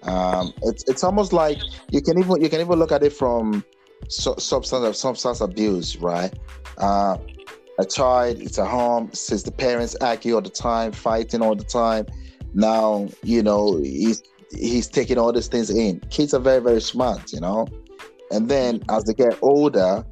Um, 0.02 0.52
it's 0.62 0.84
it's 0.88 1.04
almost 1.04 1.32
like 1.32 1.58
you 1.90 2.02
can 2.02 2.18
even 2.18 2.40
you 2.40 2.48
can 2.48 2.60
even 2.60 2.78
look 2.78 2.92
at 2.92 3.02
it 3.02 3.12
from 3.12 3.64
su- 4.08 4.34
substance 4.38 4.98
substance 4.98 5.40
abuse, 5.40 5.96
right? 5.96 6.32
Uh, 6.78 7.16
a 7.78 7.84
child, 7.84 8.40
it's 8.40 8.58
a 8.58 8.66
home, 8.66 9.10
since 9.12 9.42
the 9.42 9.50
parents 9.50 9.96
argue 10.00 10.34
all 10.34 10.42
the 10.42 10.50
time, 10.50 10.92
fighting 10.92 11.40
all 11.42 11.54
the 11.54 11.64
time. 11.64 12.06
Now, 12.54 13.08
you 13.22 13.42
know, 13.42 13.78
he's 13.78 14.22
he's 14.50 14.88
taking 14.88 15.18
all 15.18 15.32
these 15.32 15.48
things 15.48 15.70
in. 15.70 16.00
Kids 16.10 16.34
are 16.34 16.40
very, 16.40 16.60
very 16.60 16.80
smart, 16.80 17.32
you 17.32 17.40
know. 17.40 17.66
And 18.32 18.48
then 18.48 18.82
as 18.88 19.04
they 19.04 19.14
get 19.14 19.38
older, 19.42 20.04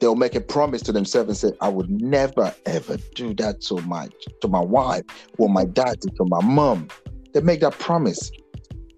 they'll 0.00 0.16
make 0.16 0.34
a 0.34 0.40
promise 0.40 0.82
to 0.82 0.92
themselves 0.92 1.28
and 1.28 1.36
say, 1.52 1.56
I 1.60 1.68
would 1.68 1.90
never 1.90 2.52
ever 2.66 2.96
do 3.14 3.34
that 3.34 3.60
to 3.62 3.80
my 3.82 4.08
to 4.40 4.48
my 4.48 4.60
wife 4.60 5.04
or 5.38 5.48
my 5.48 5.64
dad 5.64 6.00
to 6.00 6.24
my 6.24 6.42
mom. 6.42 6.88
They 7.32 7.40
make 7.40 7.60
that 7.60 7.78
promise 7.78 8.30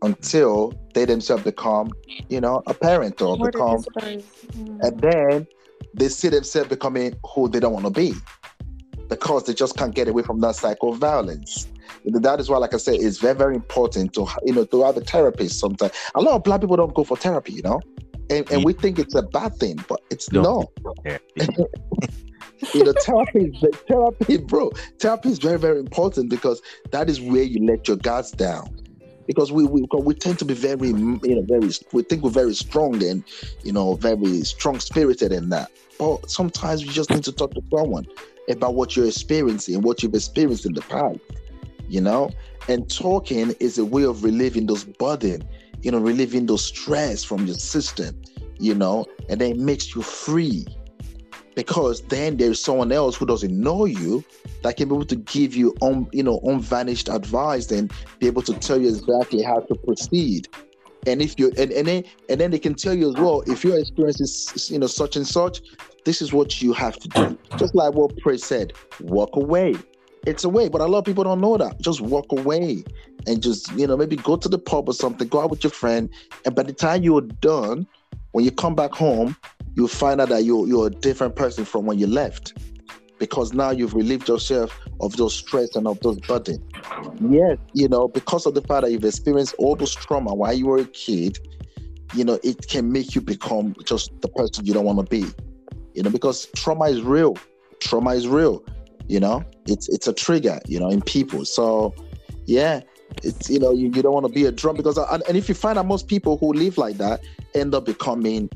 until 0.02 0.72
they 0.94 1.04
themselves 1.04 1.42
become, 1.44 1.90
you 2.28 2.40
know, 2.40 2.62
a 2.66 2.74
parent 2.74 3.20
or 3.20 3.36
What 3.36 3.52
become 3.52 3.76
disgrace. 3.76 4.24
Mm. 4.56 4.80
and 4.82 5.00
then 5.00 5.46
they 5.94 6.08
see 6.08 6.28
themselves 6.28 6.68
becoming 6.68 7.14
who 7.34 7.48
they 7.48 7.60
don't 7.60 7.72
want 7.72 7.86
to 7.86 7.90
be 7.90 8.14
because 9.08 9.44
they 9.44 9.54
just 9.54 9.76
can't 9.76 9.94
get 9.94 10.08
away 10.08 10.22
from 10.22 10.40
that 10.40 10.56
cycle 10.56 10.92
of 10.92 10.98
violence. 10.98 11.68
That 12.06 12.40
is 12.40 12.48
why, 12.48 12.58
like 12.58 12.74
I 12.74 12.78
said, 12.78 12.96
it's 12.96 13.18
very, 13.18 13.34
very 13.34 13.54
important 13.54 14.12
to 14.14 14.26
you 14.44 14.54
know 14.54 14.64
to 14.64 14.84
have 14.84 14.96
a 14.96 15.00
therapist. 15.00 15.58
Sometimes 15.58 15.92
a 16.14 16.20
lot 16.20 16.36
of 16.36 16.44
black 16.44 16.60
people 16.60 16.76
don't 16.76 16.94
go 16.94 17.04
for 17.04 17.16
therapy, 17.16 17.52
you 17.52 17.62
know, 17.62 17.80
and, 18.30 18.50
and 18.50 18.64
we 18.64 18.72
think 18.72 18.98
it's 18.98 19.14
a 19.14 19.22
bad 19.22 19.56
thing, 19.56 19.84
but 19.88 20.00
it's 20.10 20.26
Don't. 20.26 20.68
not. 21.04 21.20
You 22.72 22.84
know, 22.84 22.94
therapy, 23.00 23.52
is 23.62 23.64
therapy, 23.88 24.36
bro. 24.48 24.70
Therapy 24.98 25.28
is 25.28 25.38
very, 25.38 25.58
very 25.58 25.78
important 25.78 26.30
because 26.30 26.62
that 26.92 27.10
is 27.10 27.20
where 27.20 27.42
you 27.42 27.66
let 27.66 27.86
your 27.86 27.96
guards 27.96 28.30
down. 28.30 28.80
Because 29.26 29.50
we 29.50 29.64
we, 29.64 29.86
we 30.00 30.14
tend 30.14 30.38
to 30.38 30.44
be 30.44 30.54
very 30.54 30.88
you 30.88 31.20
know 31.22 31.42
very 31.42 31.70
we 31.92 32.02
think 32.02 32.22
we're 32.22 32.30
very 32.30 32.54
strong 32.54 33.02
and 33.02 33.24
you 33.62 33.72
know 33.72 33.94
very 33.94 34.42
strong 34.42 34.78
spirited 34.80 35.32
in 35.32 35.48
that. 35.50 35.70
But 35.98 36.30
sometimes 36.30 36.84
you 36.84 36.90
just 36.90 37.10
need 37.10 37.24
to 37.24 37.32
talk 37.32 37.52
to 37.54 37.62
someone 37.74 38.06
about 38.48 38.74
what 38.74 38.96
you're 38.96 39.06
experiencing, 39.06 39.82
what 39.82 40.02
you've 40.02 40.14
experienced 40.14 40.66
in 40.66 40.74
the 40.74 40.82
past. 40.82 41.18
You 41.88 42.00
know, 42.00 42.30
and 42.68 42.88
talking 42.90 43.54
is 43.60 43.78
a 43.78 43.84
way 43.84 44.04
of 44.04 44.24
relieving 44.24 44.66
those 44.66 44.84
burden, 44.84 45.46
you 45.84 45.90
know, 45.90 45.98
relieving 45.98 46.46
those 46.46 46.64
stress 46.64 47.22
from 47.22 47.46
your 47.46 47.54
system. 47.54 48.20
You 48.58 48.74
know, 48.74 49.04
and 49.28 49.40
then 49.40 49.52
it 49.52 49.58
makes 49.58 49.94
you 49.94 50.02
free. 50.02 50.66
Because 51.54 52.02
then 52.02 52.36
there's 52.36 52.60
someone 52.60 52.90
else 52.90 53.14
who 53.16 53.26
doesn't 53.26 53.52
know 53.52 53.84
you 53.84 54.24
that 54.62 54.76
can 54.76 54.88
be 54.88 54.94
able 54.94 55.04
to 55.04 55.16
give 55.16 55.54
you 55.54 55.74
un, 55.82 56.08
you 56.12 56.22
know 56.22 56.40
unvanished 56.44 57.08
advice 57.08 57.70
and 57.70 57.92
be 58.18 58.26
able 58.26 58.42
to 58.42 58.54
tell 58.54 58.80
you 58.80 58.88
exactly 58.88 59.42
how 59.42 59.60
to 59.60 59.74
proceed. 59.76 60.48
And 61.06 61.20
if 61.20 61.38
you 61.38 61.52
and, 61.58 61.70
and 61.70 61.86
then 61.86 62.04
and 62.28 62.40
then 62.40 62.50
they 62.50 62.58
can 62.58 62.74
tell 62.74 62.94
you 62.94 63.10
as 63.10 63.14
well 63.14 63.42
if 63.46 63.62
your 63.62 63.78
experience 63.78 64.20
is 64.20 64.70
you 64.70 64.78
know 64.78 64.88
such 64.88 65.14
and 65.14 65.26
such 65.26 65.60
this 66.04 66.20
is 66.20 66.32
what 66.32 66.60
you 66.60 66.72
have 66.72 66.96
to 66.96 67.08
do. 67.08 67.38
Just 67.56 67.74
like 67.74 67.94
what 67.94 68.16
Pray 68.18 68.36
said 68.36 68.72
walk 69.00 69.36
away 69.36 69.76
it's 70.26 70.44
a 70.44 70.48
way 70.48 70.68
but 70.68 70.80
a 70.80 70.86
lot 70.86 70.98
of 70.98 71.04
people 71.04 71.24
don't 71.24 71.40
know 71.40 71.56
that 71.56 71.80
just 71.80 72.00
walk 72.00 72.26
away 72.30 72.84
and 73.26 73.42
just 73.42 73.70
you 73.72 73.86
know 73.86 73.96
maybe 73.96 74.16
go 74.16 74.36
to 74.36 74.48
the 74.48 74.58
pub 74.58 74.88
or 74.88 74.94
something 74.94 75.28
go 75.28 75.40
out 75.40 75.50
with 75.50 75.62
your 75.62 75.70
friend 75.70 76.08
and 76.44 76.54
by 76.54 76.62
the 76.62 76.72
time 76.72 77.02
you're 77.02 77.20
done 77.20 77.86
when 78.32 78.44
you 78.44 78.50
come 78.50 78.74
back 78.74 78.92
home 78.92 79.36
you'll 79.74 79.88
find 79.88 80.20
out 80.20 80.28
that 80.28 80.44
you're 80.44 80.66
you're 80.66 80.86
a 80.86 80.90
different 80.90 81.36
person 81.36 81.64
from 81.64 81.86
when 81.86 81.98
you 81.98 82.06
left 82.06 82.54
because 83.18 83.52
now 83.52 83.70
you've 83.70 83.94
relieved 83.94 84.28
yourself 84.28 84.78
of 85.00 85.16
those 85.16 85.34
stress 85.34 85.74
and 85.76 85.86
of 85.86 86.00
those 86.00 86.18
burden. 86.20 86.62
Yes, 87.30 87.58
you 87.72 87.88
know, 87.88 88.08
because 88.08 88.46
of 88.46 88.54
the 88.54 88.60
fact 88.62 88.82
that 88.82 88.92
you've 88.92 89.04
experienced 89.04 89.54
all 89.58 89.76
those 89.76 89.94
trauma 89.94 90.34
while 90.34 90.52
you 90.52 90.66
were 90.66 90.78
a 90.78 90.84
kid, 90.84 91.38
you 92.14 92.24
know, 92.24 92.38
it 92.42 92.68
can 92.68 92.92
make 92.92 93.14
you 93.14 93.20
become 93.20 93.74
just 93.84 94.10
the 94.20 94.28
person 94.28 94.66
you 94.66 94.74
don't 94.74 94.84
want 94.84 94.98
to 94.98 95.04
be. 95.04 95.26
You 95.94 96.02
know, 96.02 96.10
because 96.10 96.46
trauma 96.56 96.86
is 96.86 97.02
real. 97.02 97.38
Trauma 97.80 98.10
is 98.10 98.26
real. 98.26 98.64
You 99.06 99.20
know, 99.20 99.44
it's 99.66 99.88
it's 99.88 100.06
a 100.06 100.12
trigger. 100.12 100.60
You 100.66 100.80
know, 100.80 100.88
in 100.88 101.02
people. 101.02 101.44
So, 101.44 101.94
yeah, 102.46 102.80
it's 103.22 103.48
you 103.48 103.58
know, 103.58 103.72
you, 103.72 103.90
you 103.94 104.02
don't 104.02 104.14
want 104.14 104.26
to 104.26 104.32
be 104.32 104.44
a 104.44 104.52
drunk 104.52 104.78
because 104.78 104.98
and, 104.98 105.22
and 105.28 105.36
if 105.36 105.48
you 105.48 105.54
find 105.54 105.78
that 105.78 105.86
most 105.86 106.08
people 106.08 106.36
who 106.38 106.52
live 106.52 106.78
like 106.78 106.96
that 106.98 107.20
end 107.54 107.74
up 107.74 107.84
becoming 107.84 108.48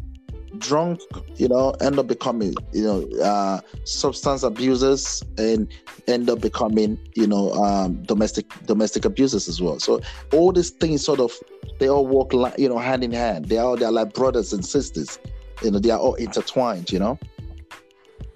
drunk, 0.58 1.00
you 1.36 1.48
know, 1.48 1.70
end 1.80 1.98
up 1.98 2.06
becoming, 2.06 2.54
you 2.72 2.82
know, 2.82 3.22
uh, 3.22 3.60
substance 3.84 4.42
abusers 4.42 5.22
and 5.36 5.68
end 6.06 6.30
up 6.30 6.40
becoming, 6.40 6.98
you 7.14 7.26
know, 7.26 7.52
um, 7.52 8.02
domestic 8.04 8.46
domestic 8.66 9.04
abusers 9.04 9.48
as 9.48 9.60
well. 9.60 9.78
So 9.78 10.00
all 10.32 10.52
these 10.52 10.70
things 10.70 11.04
sort 11.04 11.20
of 11.20 11.32
they 11.78 11.88
all 11.88 12.06
walk, 12.06 12.32
like, 12.32 12.58
you 12.58 12.68
know, 12.68 12.78
hand 12.78 13.04
in 13.04 13.12
hand. 13.12 13.46
They 13.46 13.58
are 13.58 13.76
they're 13.76 13.92
like 13.92 14.14
brothers 14.14 14.52
and 14.52 14.64
sisters. 14.64 15.18
You 15.62 15.70
know, 15.70 15.78
they 15.78 15.90
are 15.90 15.98
all 15.98 16.14
intertwined. 16.14 16.90
You 16.90 16.98
know. 16.98 17.18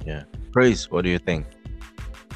Yeah. 0.05 0.25
Praise. 0.53 0.91
What 0.91 1.03
do 1.03 1.11
you 1.11 1.19
think? 1.19 1.47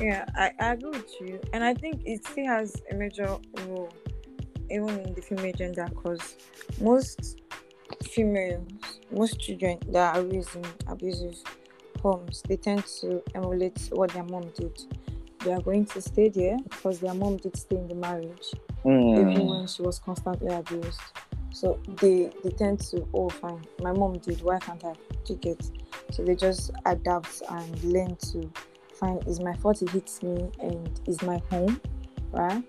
Yeah, 0.01 0.25
I, 0.37 0.53
I 0.61 0.73
agree 0.73 0.91
with 0.91 1.21
you, 1.21 1.41
and 1.53 1.65
I 1.65 1.73
think 1.73 2.03
it 2.05 2.25
still 2.27 2.47
has 2.47 2.75
a 2.91 2.95
major 2.95 3.39
role, 3.67 3.93
even 4.71 4.89
in 5.01 5.15
the 5.15 5.23
female 5.23 5.53
gender, 5.55 5.87
because 5.89 6.37
most 6.81 7.41
females, 8.05 8.69
most 9.11 9.41
children 9.41 9.79
that 9.89 10.17
are 10.17 10.23
raised 10.23 10.55
in 10.55 10.65
abusive 10.87 11.37
homes, 12.03 12.43
they 12.47 12.57
tend 12.57 12.85
to 13.01 13.23
emulate 13.35 13.89
what 13.93 14.11
their 14.13 14.25
mom 14.25 14.51
did. 14.55 14.79
They 15.41 15.53
are 15.53 15.61
going 15.63 15.87
to 15.87 16.03
stay 16.03 16.29
there 16.29 16.59
because 16.69 17.01
their 17.01 17.15
mom 17.15 17.39
did 17.39 17.57
stay 17.57 17.77
in 17.77 17.89
the 17.89 17.95
marriage, 17.95 18.53
Mm. 18.85 19.19
even 19.19 19.47
when 19.49 19.67
she 19.67 19.83
was 19.83 19.99
constantly 19.99 20.49
abused. 20.55 21.01
So 21.53 21.79
they 22.01 22.31
they 22.45 22.51
tend 22.51 22.81
to, 22.91 23.09
oh 23.15 23.31
fine, 23.31 23.65
my 23.83 23.93
mom 23.93 24.19
did, 24.19 24.43
why 24.43 24.59
can't 24.59 24.85
I? 24.85 24.93
Do 25.25 25.33
you 25.33 25.37
get? 25.37 25.71
So 26.13 26.23
they 26.23 26.35
just 26.37 26.71
adapt 26.85 27.43
and 27.49 27.83
learn 27.85 28.15
to 28.33 28.51
find 28.97 29.27
is 29.27 29.41
my 29.41 29.55
fault 29.55 29.83
it 29.83 29.91
hits 29.91 30.23
me 30.23 30.51
and 30.61 31.01
is 31.07 31.23
my 31.23 31.41
home, 31.51 31.81
right? 32.33 32.63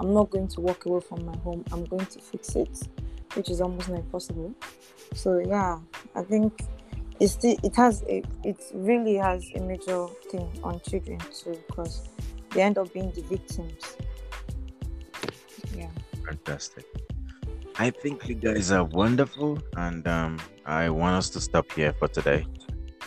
I'm 0.00 0.12
not 0.14 0.30
going 0.30 0.48
to 0.48 0.60
walk 0.60 0.86
away 0.86 1.00
from 1.00 1.24
my 1.24 1.36
home. 1.38 1.64
I'm 1.72 1.84
going 1.84 2.06
to 2.06 2.18
fix 2.18 2.56
it 2.56 2.88
which 3.34 3.50
is 3.50 3.60
almost 3.60 3.88
not 3.88 4.00
impossible. 4.00 4.54
So 5.14 5.38
yeah, 5.38 5.78
I 6.14 6.22
think 6.22 6.62
it's 7.20 7.32
still 7.32 7.56
it 7.62 7.76
has 7.76 8.02
a, 8.08 8.22
it 8.44 8.62
really 8.74 9.14
has 9.16 9.48
a 9.54 9.60
major 9.60 10.06
thing 10.30 10.48
on 10.62 10.80
children 10.80 11.18
too 11.32 11.58
because 11.66 12.08
they 12.50 12.62
end 12.62 12.78
up 12.78 12.92
being 12.92 13.10
the 13.12 13.22
victims. 13.22 13.96
Yeah. 15.76 15.90
Fantastic. 16.24 16.86
I 17.78 17.90
think 17.90 18.28
you 18.28 18.34
guys 18.34 18.70
are 18.70 18.84
wonderful, 18.84 19.58
and 19.76 20.06
um, 20.06 20.38
I 20.66 20.90
want 20.90 21.16
us 21.16 21.30
to 21.30 21.40
stop 21.40 21.72
here 21.72 21.94
for 21.94 22.06
today. 22.06 22.46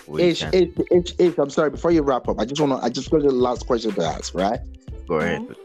We 0.08 0.24
Ish, 0.24 0.42
can 0.42 0.54
ish, 0.54 0.70
ish, 0.92 1.14
ish, 1.18 1.38
I'm 1.38 1.50
sorry. 1.50 1.72
Before 1.72 1.92
you 1.92 2.02
wrap 2.04 2.28
up, 2.28 2.40
I 2.40 2.46
just 2.46 2.62
want 2.62 2.80
to. 2.80 2.86
I 2.86 2.90
just 2.90 3.10
got 3.10 3.22
the 3.22 3.32
last 3.32 3.66
question 3.66 3.92
to 3.94 4.04
ask. 4.04 4.34
Right 4.34 4.60
go 5.08 5.20
ahead. 5.20 5.56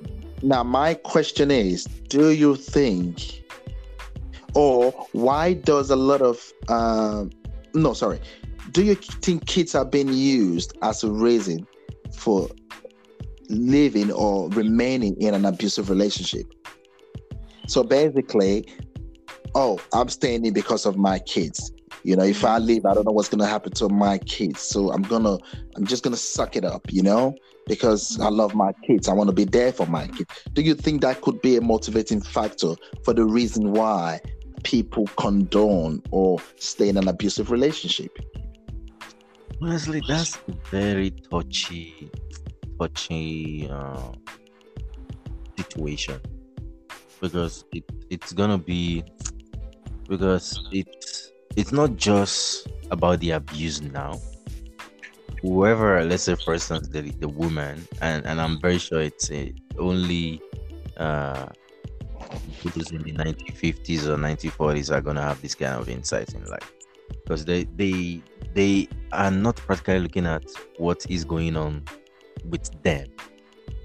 now, 0.42 0.62
my 0.62 0.94
question 0.94 1.50
is: 1.50 1.84
Do 1.84 2.30
you 2.30 2.56
think, 2.56 3.42
or 4.54 4.92
why 5.12 5.54
does 5.54 5.90
a 5.90 5.96
lot 5.96 6.22
of, 6.22 6.52
um, 6.68 7.30
no, 7.74 7.92
sorry, 7.92 8.20
do 8.72 8.84
you 8.84 8.94
think 8.94 9.46
kids 9.46 9.74
are 9.74 9.84
being 9.84 10.12
used 10.12 10.76
as 10.82 11.02
a 11.04 11.10
reason 11.10 11.66
for 12.16 12.48
living 13.48 14.12
or 14.12 14.48
remaining 14.50 15.20
in 15.20 15.34
an 15.34 15.44
abusive 15.44 15.90
relationship? 15.90 16.46
So 17.66 17.84
basically, 17.84 18.66
oh, 19.54 19.80
I'm 19.92 20.08
staying 20.08 20.44
in 20.44 20.52
because 20.52 20.86
of 20.86 20.96
my 20.96 21.18
kids. 21.20 21.72
You 22.02 22.16
know, 22.16 22.24
if 22.24 22.44
I 22.44 22.58
leave, 22.58 22.86
I 22.86 22.94
don't 22.94 23.06
know 23.06 23.12
what's 23.12 23.28
gonna 23.28 23.46
happen 23.46 23.72
to 23.72 23.88
my 23.88 24.18
kids. 24.18 24.60
So 24.60 24.90
I'm 24.92 25.02
gonna, 25.02 25.38
I'm 25.76 25.86
just 25.86 26.02
gonna 26.02 26.16
suck 26.16 26.56
it 26.56 26.64
up, 26.64 26.82
you 26.90 27.02
know, 27.02 27.34
because 27.66 28.18
I 28.20 28.28
love 28.28 28.54
my 28.54 28.72
kids. 28.86 29.08
I 29.08 29.12
want 29.12 29.28
to 29.28 29.34
be 29.34 29.44
there 29.44 29.72
for 29.72 29.86
my 29.86 30.06
kids. 30.08 30.26
Do 30.54 30.62
you 30.62 30.74
think 30.74 31.02
that 31.02 31.20
could 31.20 31.40
be 31.42 31.56
a 31.56 31.60
motivating 31.60 32.20
factor 32.20 32.74
for 33.04 33.14
the 33.14 33.24
reason 33.24 33.72
why 33.72 34.20
people 34.62 35.06
condone 35.16 36.02
or 36.10 36.38
stay 36.56 36.88
in 36.88 36.96
an 36.96 37.08
abusive 37.08 37.50
relationship? 37.50 38.18
Honestly, 39.62 40.02
that's 40.06 40.38
very 40.70 41.10
touchy, 41.30 42.10
touchy 42.78 43.68
uh, 43.70 44.12
situation 45.58 46.20
because 47.20 47.64
it 47.72 47.84
it's 48.08 48.32
gonna 48.32 48.58
be 48.58 49.04
because 50.08 50.58
it's 50.72 51.29
it's 51.56 51.72
not 51.72 51.96
just 51.96 52.68
about 52.90 53.20
the 53.20 53.32
abuse 53.32 53.80
now. 53.82 54.18
Whoever, 55.42 56.04
let's 56.04 56.24
say, 56.24 56.34
for 56.36 56.54
instance, 56.54 56.88
the, 56.88 57.00
the 57.00 57.28
woman, 57.28 57.86
and, 58.02 58.24
and 58.26 58.40
I'm 58.40 58.60
very 58.60 58.78
sure 58.78 59.00
it's 59.00 59.30
a, 59.30 59.54
only 59.78 60.40
uh, 60.98 61.46
people 62.62 62.82
in 62.92 63.02
the 63.02 63.12
1950s 63.12 64.06
or 64.06 64.16
1940s 64.16 64.94
are 64.94 65.00
gonna 65.00 65.22
have 65.22 65.40
this 65.40 65.54
kind 65.54 65.80
of 65.80 65.88
insight 65.88 66.34
in 66.34 66.44
life 66.44 66.70
because 67.22 67.44
they 67.44 67.64
they 67.76 68.20
they 68.54 68.86
are 69.12 69.30
not 69.30 69.56
practically 69.56 70.00
looking 70.00 70.26
at 70.26 70.44
what 70.76 71.06
is 71.08 71.24
going 71.24 71.56
on 71.56 71.82
with 72.44 72.70
them. 72.82 73.06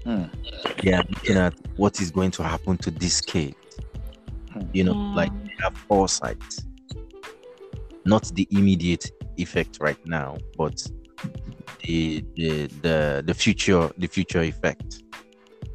Hmm. 0.04 0.24
They 0.82 0.92
are 0.92 1.02
looking 1.08 1.36
at 1.36 1.54
what 1.76 2.00
is 2.00 2.10
going 2.10 2.32
to 2.32 2.42
happen 2.42 2.76
to 2.78 2.90
this 2.90 3.20
kid. 3.20 3.54
You 4.72 4.84
know, 4.84 4.94
Yeah. 4.94 5.14
like 5.14 5.32
they 5.44 5.52
have 5.62 5.76
foresight, 5.76 6.42
not 8.06 8.24
the 8.34 8.46
immediate 8.50 9.10
effect 9.36 9.78
right 9.80 9.98
now, 10.06 10.36
but 10.56 10.86
the 11.82 12.24
the 12.34 12.66
the 12.82 13.22
the 13.26 13.34
future 13.34 13.90
the 13.98 14.06
future 14.06 14.42
effect. 14.42 15.02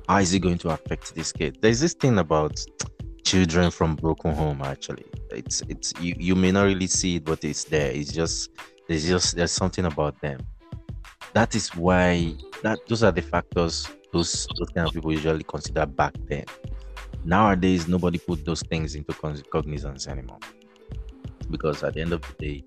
How 0.08 0.20
is 0.20 0.34
it 0.34 0.40
going 0.40 0.58
to 0.60 0.70
affect 0.70 1.14
this 1.16 1.32
kid? 1.32 1.58
There's 1.62 1.80
this 1.80 1.94
thing 1.94 2.18
about 2.20 2.60
children 3.24 3.72
from 3.72 3.96
broken 3.96 4.34
home. 4.34 4.62
Actually, 4.62 5.06
it's 5.32 5.62
it's 5.68 5.94
you 6.00 6.16
you 6.18 6.36
may 6.36 6.52
not 6.52 6.64
really 6.64 6.88
see 6.88 7.18
it, 7.18 7.26
but 7.26 7.44
it's 7.44 7.66
there. 7.66 7.92
It's 7.92 8.12
just 8.12 8.50
there's 8.88 9.08
just 9.08 9.36
there's 9.36 9.52
something 9.52 9.86
about 9.86 10.20
them. 10.22 10.40
That 11.34 11.56
is 11.56 11.76
why 11.76 12.34
that 12.64 12.80
those 12.88 13.04
are 13.04 13.12
the 13.12 13.22
factors 13.22 13.88
those 14.12 14.48
those 14.58 14.70
kind 14.70 14.88
of 14.88 14.94
people 14.94 15.12
usually 15.12 15.44
consider 15.44 15.86
back 15.86 16.14
then. 16.28 16.46
Nowadays, 17.24 17.88
nobody 17.88 18.18
put 18.18 18.44
those 18.46 18.64
things 18.64 18.96
into 18.96 19.14
cognizance 19.52 20.08
anymore 20.08 20.40
because 21.52 21.84
at 21.84 21.94
the 21.94 22.02
end 22.02 22.14
of 22.14 22.22
the 22.22 22.34
day, 22.46 22.64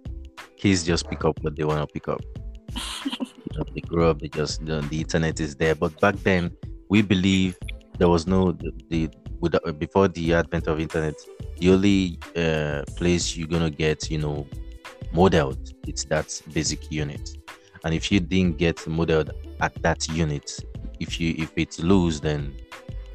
kids 0.57 0.85
just 0.85 1.09
pick 1.09 1.25
up 1.25 1.39
what 1.43 1.57
they 1.57 1.65
want 1.65 1.81
to 1.81 1.93
pick 1.93 2.09
up. 2.09 2.21
you 3.05 3.59
know, 3.59 3.65
they 3.75 3.81
grow 3.81 4.11
up, 4.11 4.21
they 4.21 4.29
just 4.29 4.61
you 4.61 4.69
know, 4.69 4.81
the 4.83 5.01
internet 5.01 5.41
is 5.41 5.57
there. 5.57 5.75
But 5.75 5.99
back 6.01 6.17
then, 6.17 6.53
we 6.89 7.03
believe 7.03 7.59
there 7.99 8.09
was 8.09 8.27
no 8.27 8.53
the, 8.53 8.73
the 8.89 9.11
with, 9.41 9.79
before 9.79 10.09
the 10.09 10.35
advent 10.35 10.67
of 10.67 10.81
internet. 10.81 11.15
The 11.59 11.71
only 11.71 12.19
uh, 12.37 12.83
place 12.97 13.37
you're 13.37 13.49
gonna 13.49 13.71
get, 13.71 14.11
you 14.11 14.19
know, 14.19 14.47
modeled 15.13 15.73
it's 15.87 16.05
that 16.07 16.41
basic 16.53 16.91
unit, 16.91 17.37
and 17.85 17.95
if 17.95 18.11
you 18.11 18.21
didn't 18.21 18.59
get 18.59 18.87
modeled 18.87 19.31
at 19.61 19.75
that 19.83 20.09
unit, 20.09 20.59
if 21.01 21.21
you 21.21 21.35
if 21.39 21.53
it's 21.57 21.79
loose, 21.79 22.21
then 22.21 22.55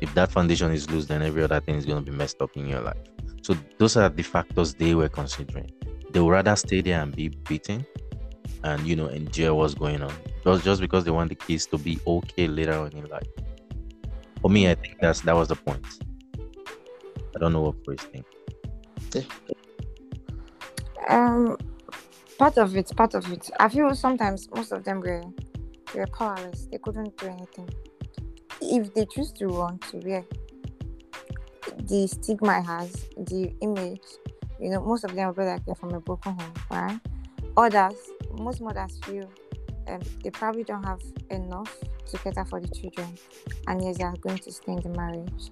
if 0.02 0.14
that 0.14 0.32
foundation 0.32 0.72
is 0.72 0.90
loose, 0.90 1.06
then 1.06 1.22
every 1.22 1.44
other 1.44 1.60
thing 1.60 1.76
is 1.76 1.86
gonna 1.86 2.02
be 2.02 2.12
messed 2.12 2.42
up 2.42 2.56
in 2.56 2.68
your 2.68 2.82
life. 2.82 2.98
So 3.50 3.58
those 3.80 3.98
are 3.98 4.10
the 4.10 4.22
factors 4.22 4.76
they 4.76 4.94
were 4.94 5.10
considering. 5.10 5.72
They 6.12 6.20
would 6.20 6.30
rather 6.30 6.56
stay 6.56 6.82
there 6.82 7.02
and 7.02 7.16
be 7.16 7.30
beaten 7.30 7.84
and 8.64 8.86
you 8.86 8.96
know 8.96 9.08
endure 9.08 9.56
what's 9.56 9.74
going 9.74 10.04
on. 10.04 10.14
Just 10.44 10.64
just 10.64 10.82
because 10.82 11.04
they 11.04 11.10
want 11.10 11.30
the 11.30 11.36
kids 11.36 11.66
to 11.68 11.80
be 11.80 12.00
okay 12.06 12.48
later 12.48 12.74
on 12.74 12.92
in 12.94 13.06
life. 13.08 13.28
For 14.44 14.52
me, 14.52 14.70
I 14.70 14.76
think 14.76 15.00
that's 15.02 15.22
that 15.22 15.36
was 15.36 15.48
the 15.48 15.56
point. 15.56 15.84
I 17.36 17.40
don't 17.40 17.52
know 17.52 17.62
what 17.62 17.84
Chris 17.84 18.02
think. 18.02 18.26
Um, 21.10 21.58
part 22.38 22.60
of 22.60 22.78
it, 22.78 22.96
part 22.96 23.16
of 23.16 23.32
it. 23.32 23.50
I 23.60 23.68
feel 23.68 23.96
sometimes 23.96 24.48
most 24.54 24.72
of 24.72 24.84
them 24.84 25.00
were 25.00 25.24
were 25.96 26.06
powerless. 26.06 26.68
They 26.72 26.78
couldn't 26.78 27.18
do 27.18 27.26
anything. 27.26 27.70
If 28.62 28.94
they 28.94 29.08
choose 29.08 29.32
to 29.34 29.48
run 29.48 29.80
to 29.90 29.98
where 29.98 30.24
the 31.90 32.08
stigma 32.08 32.62
has, 32.62 32.92
the 33.18 33.52
image, 33.62 34.02
you 34.60 34.70
know, 34.70 34.82
most 34.82 35.04
of 35.04 35.16
them 35.16 35.28
will 35.28 35.34
be 35.34 35.44
like 35.44 35.66
they're 35.66 35.76
from 35.76 35.94
a 35.94 36.00
broken 36.00 36.34
home, 36.34 36.54
right? 36.70 37.00
Others, 37.58 37.96
most 38.38 38.62
mothers 38.62 39.00
feel 39.04 39.30
um, 39.88 40.00
they 40.24 40.30
probably 40.30 40.64
don't 40.64 40.84
have 40.84 41.02
enough 41.32 41.76
to 42.08 42.18
cater 42.20 42.46
for 42.46 42.62
the 42.62 42.68
children, 42.68 43.18
and 43.68 43.84
yes, 43.84 43.98
they 43.98 44.04
are 44.04 44.16
going 44.18 44.38
to 44.38 44.52
stay 44.52 44.74
in 44.74 44.82
the 44.82 44.90
marriage. 44.90 45.50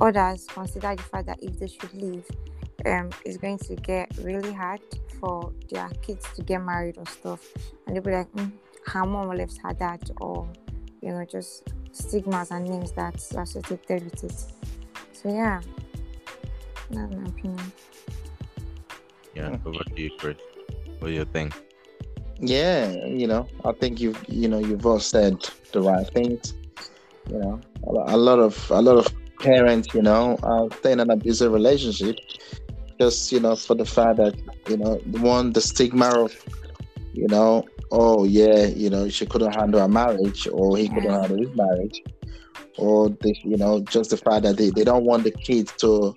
Others 0.00 0.46
consider 0.48 0.94
the 0.96 1.02
fact 1.02 1.26
that 1.26 1.38
if 1.42 1.58
they 1.58 1.68
should 1.68 1.94
leave, 1.94 2.24
um 2.84 3.10
it's 3.24 3.36
going 3.36 3.58
to 3.58 3.74
get 3.76 4.10
really 4.18 4.52
hard 4.52 4.80
for 5.20 5.52
their 5.70 5.88
kids 6.02 6.26
to 6.34 6.42
get 6.42 6.62
married 6.62 6.98
or 6.98 7.06
stuff, 7.06 7.40
and 7.86 7.94
they'll 7.94 8.02
be 8.02 8.10
like, 8.10 8.30
mm, 8.32 8.50
her 8.86 9.04
mom 9.04 9.28
left 9.28 9.58
her 9.62 9.72
dad, 9.72 10.10
or 10.20 10.48
you 11.00 11.10
know, 11.10 11.24
just 11.24 11.68
stigmas 11.92 12.50
and 12.50 12.68
names 12.68 12.92
that 12.92 13.14
associated 13.14 14.04
with 14.04 14.24
it. 14.24 14.55
So 15.26 15.32
yeah, 15.32 15.60
that's 16.88 17.12
my 17.12 17.24
opinion. 17.24 17.72
Yeah, 19.34 19.56
over 19.66 19.82
to 19.82 20.00
you, 20.00 20.10
Chris. 20.18 20.36
What 21.00 21.08
do 21.08 21.14
you 21.14 21.24
think? 21.24 21.52
Yeah, 22.38 22.92
you 23.06 23.26
know, 23.26 23.48
I 23.64 23.72
think 23.72 24.00
you've 24.00 24.22
you 24.28 24.46
know 24.46 24.60
you've 24.60 24.86
all 24.86 25.00
said 25.00 25.34
the 25.72 25.82
right 25.82 26.06
things. 26.14 26.54
You 27.28 27.40
know, 27.40 27.60
a, 28.06 28.16
lot 28.16 28.38
of 28.38 28.70
a 28.70 28.80
lot 28.80 28.98
of 28.98 29.08
parents, 29.40 29.92
you 29.94 30.02
know, 30.02 30.38
are 30.44 30.70
staying 30.78 31.00
in 31.00 31.10
an 31.10 31.10
abusive 31.10 31.52
relationship 31.52 32.14
just 33.00 33.32
you 33.32 33.40
know 33.40 33.56
for 33.56 33.74
the 33.74 33.84
fact 33.84 34.18
that 34.18 34.34
you 34.68 34.76
know 34.76 35.00
the 35.06 35.20
one 35.20 35.52
the 35.52 35.60
stigma 35.60 36.06
of 36.06 36.32
you 37.14 37.26
know 37.26 37.64
oh 37.90 38.22
yeah 38.24 38.66
you 38.66 38.88
know 38.88 39.08
she 39.08 39.26
couldn't 39.26 39.52
handle 39.52 39.80
a 39.80 39.88
marriage 39.88 40.46
or 40.52 40.76
he 40.78 40.88
couldn't 40.88 41.10
handle 41.10 41.36
his 41.36 41.54
marriage 41.56 42.02
or 42.78 43.08
the 43.08 43.34
you 43.42 43.56
know 43.56 43.80
just 43.80 44.10
the 44.10 44.16
fact 44.16 44.42
that 44.42 44.56
they, 44.56 44.70
they 44.70 44.84
don't 44.84 45.04
want 45.04 45.24
the 45.24 45.30
kids 45.30 45.72
to 45.78 46.14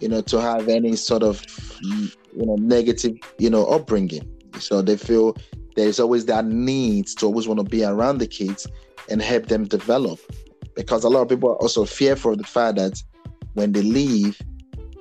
you 0.00 0.08
know 0.08 0.20
to 0.22 0.40
have 0.40 0.68
any 0.68 0.96
sort 0.96 1.22
of 1.22 1.42
you 1.82 2.10
know 2.46 2.56
negative 2.56 3.16
you 3.38 3.50
know 3.50 3.66
upbringing. 3.66 4.28
So 4.58 4.82
they 4.82 4.96
feel 4.96 5.36
there's 5.76 5.98
always 5.98 6.26
that 6.26 6.44
need 6.44 7.08
to 7.18 7.26
always 7.26 7.48
want 7.48 7.58
to 7.60 7.64
be 7.64 7.84
around 7.84 8.18
the 8.18 8.26
kids 8.26 8.66
and 9.10 9.20
help 9.20 9.46
them 9.46 9.64
develop. 9.64 10.20
Because 10.76 11.04
a 11.04 11.08
lot 11.08 11.22
of 11.22 11.28
people 11.28 11.50
are 11.50 11.56
also 11.56 11.84
fearful 11.84 12.32
of 12.32 12.38
the 12.38 12.44
fact 12.44 12.76
that 12.78 13.02
when 13.54 13.72
they 13.72 13.82
leave 13.82 14.40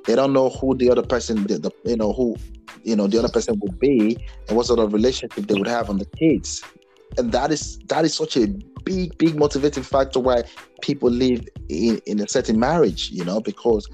they 0.05 0.15
don't 0.15 0.33
know 0.33 0.49
who 0.49 0.75
the 0.75 0.89
other 0.89 1.01
person 1.01 1.47
the, 1.47 1.57
the 1.57 1.71
you 1.85 1.95
know 1.95 2.13
who 2.13 2.35
you 2.83 2.95
know 2.95 3.07
the 3.07 3.17
other 3.17 3.29
person 3.29 3.59
would 3.61 3.79
be 3.79 4.17
and 4.47 4.57
what 4.57 4.65
sort 4.65 4.79
of 4.79 4.93
relationship 4.93 5.47
they 5.47 5.55
would 5.55 5.67
have 5.67 5.89
on 5.89 5.97
the 5.97 6.05
kids. 6.05 6.63
And 7.17 7.31
that 7.31 7.51
is 7.51 7.79
that 7.87 8.05
is 8.05 8.15
such 8.15 8.37
a 8.37 8.47
big 8.83 9.17
big 9.17 9.35
motivating 9.35 9.83
factor 9.83 10.19
why 10.19 10.43
people 10.81 11.09
live 11.09 11.45
in 11.69 11.99
in 12.05 12.19
a 12.19 12.27
certain 12.27 12.59
marriage 12.59 13.09
you 13.11 13.23
know 13.23 13.39
because 13.39 13.89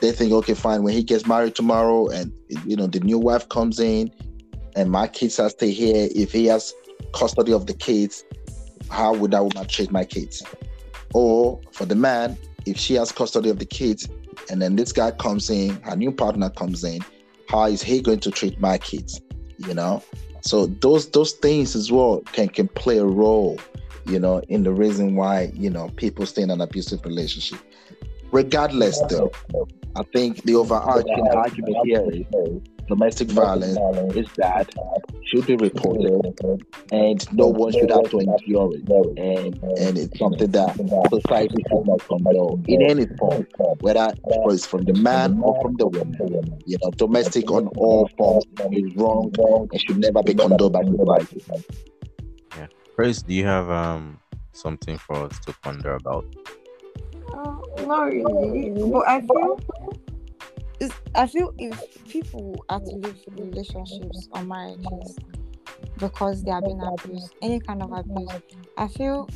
they 0.00 0.12
think 0.12 0.32
okay 0.32 0.54
fine 0.54 0.82
when 0.82 0.92
he 0.94 1.02
gets 1.02 1.26
married 1.26 1.54
tomorrow 1.54 2.08
and 2.08 2.32
you 2.66 2.76
know 2.76 2.86
the 2.86 3.00
new 3.00 3.18
wife 3.18 3.48
comes 3.48 3.78
in 3.80 4.10
and 4.76 4.90
my 4.90 5.06
kids 5.06 5.38
are 5.38 5.50
stay 5.50 5.70
here 5.70 6.08
if 6.14 6.32
he 6.32 6.46
has 6.46 6.74
custody 7.12 7.52
of 7.52 7.66
the 7.66 7.74
kids 7.74 8.24
how 8.90 9.14
would 9.14 9.30
that 9.30 9.42
woman 9.42 9.66
treat 9.66 9.90
my 9.90 10.04
kids? 10.04 10.42
Or 11.12 11.60
for 11.72 11.84
the 11.84 11.94
man 11.94 12.36
if 12.66 12.78
she 12.78 12.94
has 12.94 13.12
custody 13.12 13.50
of 13.50 13.58
the 13.58 13.66
kids 13.66 14.08
and 14.50 14.60
then 14.60 14.76
this 14.76 14.92
guy 14.92 15.10
comes 15.12 15.50
in 15.50 15.80
her 15.82 15.96
new 15.96 16.10
partner 16.10 16.50
comes 16.50 16.82
in 16.82 17.00
how 17.48 17.64
is 17.64 17.82
he 17.82 18.00
going 18.00 18.20
to 18.20 18.30
treat 18.30 18.58
my 18.60 18.78
kids 18.78 19.20
you 19.58 19.74
know? 19.74 20.02
So 20.40 20.66
those 20.66 21.10
those 21.10 21.32
things 21.32 21.76
as 21.76 21.90
well 21.92 22.20
can 22.32 22.48
can 22.48 22.68
play 22.68 22.98
a 22.98 23.04
role 23.04 23.58
you 24.06 24.18
know 24.18 24.40
in 24.48 24.62
the 24.62 24.72
reason 24.72 25.16
why 25.16 25.50
you 25.54 25.70
know 25.70 25.88
people 25.96 26.26
stay 26.26 26.42
in 26.42 26.50
an 26.50 26.60
abusive 26.60 27.04
relationship. 27.04 27.58
Regardless 28.32 29.00
though 29.08 29.30
i 29.96 30.02
think 30.12 30.42
the 30.42 30.54
overarching 30.56 31.28
argument 31.28 31.76
here 31.84 32.04
is 32.10 32.24
domestic 32.88 33.28
violence 33.28 33.78
is 34.16 34.26
bad 34.36 34.68
should 35.26 35.46
be 35.46 35.56
reported 35.56 36.20
and 36.92 37.32
no 37.32 37.46
one 37.46 37.72
should 37.72 37.90
have 37.90 38.08
to 38.10 38.18
endure 38.18 38.70
it. 38.74 38.88
And 39.18 39.62
and 39.78 39.98
it's 39.98 40.18
something 40.18 40.50
that 40.50 40.74
society 41.10 41.56
should 41.68 41.86
not 41.86 42.06
condone 42.06 42.64
in 42.68 42.82
any 42.82 43.06
form 43.18 43.46
whether 43.80 44.12
it's 44.26 44.66
from 44.66 44.84
the 44.84 44.94
man 44.94 45.40
or 45.42 45.60
from 45.62 45.76
the 45.76 45.86
woman. 45.86 46.60
You 46.66 46.78
know 46.82 46.90
domestic 46.90 47.50
on 47.50 47.68
all 47.68 48.08
forms 48.16 48.44
is 48.72 48.94
wrong 48.96 49.32
and 49.72 49.80
should 49.80 49.98
never 49.98 50.22
be 50.22 50.34
condoned 50.34 50.72
by 50.72 50.82
society 50.84 51.42
Chris, 52.94 53.22
do 53.22 53.34
you 53.34 53.44
have 53.44 53.68
um 53.70 54.20
something 54.52 54.98
for 54.98 55.16
us 55.16 55.38
to 55.40 55.52
ponder 55.62 55.94
about? 55.94 56.24
Uh, 57.32 57.56
not 57.82 58.04
really, 58.04 58.70
but 58.90 59.08
I 59.08 59.20
feel 59.20 59.60
I 61.14 61.26
feel 61.26 61.52
if 61.58 62.04
people 62.08 62.64
are 62.68 62.80
to 62.80 62.96
leave 62.96 63.24
relationships 63.36 64.28
or 64.32 64.44
marriages 64.44 65.16
because 65.98 66.42
they 66.42 66.50
are 66.50 66.62
being 66.62 66.82
abused, 66.82 67.34
any 67.42 67.60
kind 67.60 67.82
of 67.82 67.92
abuse, 67.92 68.30
I 68.76 68.88
feel 68.88 69.28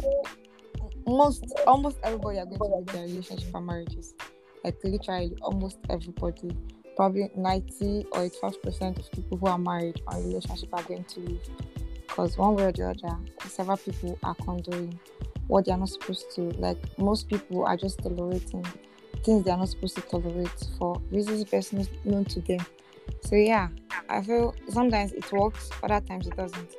most 1.07 1.44
almost 1.66 1.99
everybody 2.03 2.38
are 2.38 2.47
going 2.47 2.59
to 2.59 2.77
leave 2.77 2.87
their 2.87 3.03
relationship 3.03 3.55
or 3.55 3.61
marriages. 3.61 4.14
Like 4.64 4.77
literally 4.85 5.37
almost 5.42 5.79
everybody. 5.88 6.57
Probably 6.97 7.31
90 7.37 8.07
or 8.12 8.25
85 8.25 8.62
percent 8.62 8.99
of 8.99 9.11
people 9.12 9.38
who 9.38 9.47
are 9.47 9.59
married 9.59 10.01
or 10.07 10.18
relationship 10.18 10.68
are 10.73 10.83
going 10.83 11.05
to 11.05 11.21
leave. 11.21 11.40
Because 12.18 12.37
one 12.37 12.57
way 12.57 12.64
or 12.64 12.72
the 12.72 12.83
other, 12.83 13.16
several 13.46 13.76
people 13.76 14.18
are 14.24 14.35
condoning 14.35 14.98
what 15.46 15.64
they 15.64 15.70
are 15.70 15.78
not 15.78 15.88
supposed 15.88 16.26
to. 16.35 16.50
Like 16.59 16.76
most 16.98 17.28
people 17.28 17.64
are 17.64 17.76
just 17.76 18.00
tolerating 18.00 18.66
things 19.22 19.44
they 19.44 19.52
are 19.52 19.57
not 19.57 19.68
supposed 19.68 19.94
to 19.94 20.00
tolerate 20.00 20.50
for 20.81 21.00
reasons 21.12 21.44
best 21.44 21.74
known 22.04 22.24
to 22.24 22.40
them. 22.40 22.59
So 23.20 23.37
yeah, 23.37 23.68
I 24.09 24.20
feel 24.22 24.52
sometimes 24.68 25.12
it 25.12 25.31
works, 25.31 25.70
other 25.81 26.00
times 26.00 26.26
it 26.26 26.37
doesn't. 26.37 26.74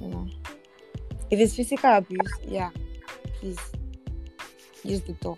You 0.00 0.08
know, 0.10 0.28
if 1.28 1.40
it's 1.40 1.56
physical 1.56 1.96
abuse, 1.96 2.30
yeah, 2.46 2.70
please 3.40 3.58
use 4.84 5.00
the 5.00 5.14
door. 5.14 5.36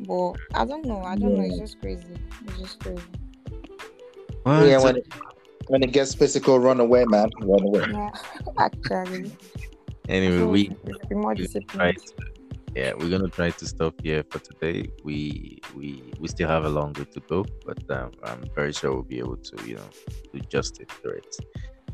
But 0.00 0.34
I 0.52 0.66
don't 0.66 0.84
know. 0.84 1.00
I 1.00 1.16
don't 1.16 1.34
know. 1.34 1.44
It's 1.44 1.58
just 1.58 1.80
crazy. 1.80 2.04
It's 2.44 2.58
just 2.58 2.80
crazy. 2.80 3.02
Well, 4.44 4.66
yeah 4.66 4.82
when 4.82 4.96
it, 4.96 5.06
when 5.68 5.82
it 5.82 5.92
gets 5.92 6.14
physical 6.14 6.58
run 6.58 6.80
away 6.80 7.04
man 7.04 7.30
run 7.40 7.62
away 7.62 7.84
Yeah, 7.90 8.10
actually, 8.58 9.30
anyway, 10.08 10.38
So, 10.38 10.48
we 10.48 10.70
be 11.08 11.14
more 11.14 11.34
disciplined. 11.34 11.98
To, 11.98 12.12
yeah, 12.74 12.92
we're 12.96 13.10
gonna 13.10 13.28
try 13.28 13.50
to 13.50 13.66
stop 13.66 13.94
here 14.02 14.24
for 14.30 14.38
today. 14.38 14.90
We 15.04 15.60
we 15.76 16.02
we 16.18 16.28
still 16.28 16.48
have 16.48 16.64
a 16.64 16.68
long 16.68 16.94
way 16.94 17.04
to 17.12 17.20
go, 17.28 17.44
but 17.66 17.78
um, 17.90 18.12
I'm 18.24 18.42
very 18.54 18.72
sure 18.72 18.92
we'll 18.92 19.02
be 19.02 19.18
able 19.18 19.36
to, 19.36 19.68
you 19.68 19.76
know, 19.76 19.88
do 20.32 20.40
justice 20.48 20.88
to 21.02 21.10
it. 21.10 21.36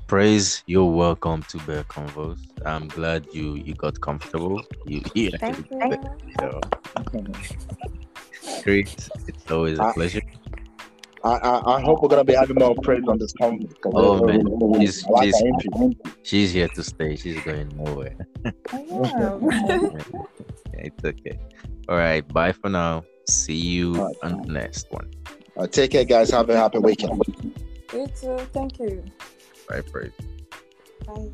Praise, 0.06 0.62
you're 0.66 0.90
welcome 0.90 1.42
to 1.48 1.58
Bear 1.66 1.84
Convos. 1.84 2.38
I'm 2.64 2.88
glad 2.88 3.26
you 3.32 3.56
you 3.56 3.74
got 3.74 4.00
comfortable. 4.00 4.62
You, 4.86 5.02
you 5.14 5.30
Thank 5.40 5.58
you. 5.58 5.66
great. 8.64 9.10
It's 9.26 9.50
always 9.50 9.78
a 9.78 9.82
Uh, 9.82 9.92
pleasure. 9.92 10.22
I, 11.24 11.30
I, 11.30 11.76
I 11.76 11.80
hope 11.80 12.02
we're 12.02 12.08
gonna 12.08 12.24
be 12.24 12.34
having 12.34 12.56
more 12.56 12.74
praise 12.82 13.02
on 13.08 13.18
this 13.18 13.32
conference. 13.34 13.74
Oh, 13.86 14.24
man. 14.24 14.42
She's- 14.80 15.04
like 15.06 15.24
she's- 15.34 15.94
She's 16.22 16.52
here 16.52 16.68
to 16.68 16.84
stay. 16.84 17.16
She's 17.16 17.40
going 17.42 17.68
nowhere. 17.76 18.16
Yeah. 18.72 19.38
it's 20.74 21.04
okay. 21.04 21.38
All 21.88 21.96
right. 21.96 22.26
Bye 22.28 22.52
for 22.52 22.68
now. 22.68 23.04
See 23.28 23.54
you 23.54 23.96
All 23.96 24.06
right. 24.06 24.16
on 24.22 24.42
the 24.42 24.52
next 24.52 24.90
one. 24.92 25.10
Uh, 25.56 25.66
take 25.66 25.90
care, 25.90 26.04
guys. 26.04 26.30
Have 26.30 26.48
a 26.50 26.56
happy 26.56 26.78
weekend. 26.78 27.20
you 27.92 28.06
too. 28.20 28.38
Thank 28.52 28.78
you. 28.78 29.04
Bye, 29.68 29.80
praise. 29.82 30.12
Bye. 31.06 31.30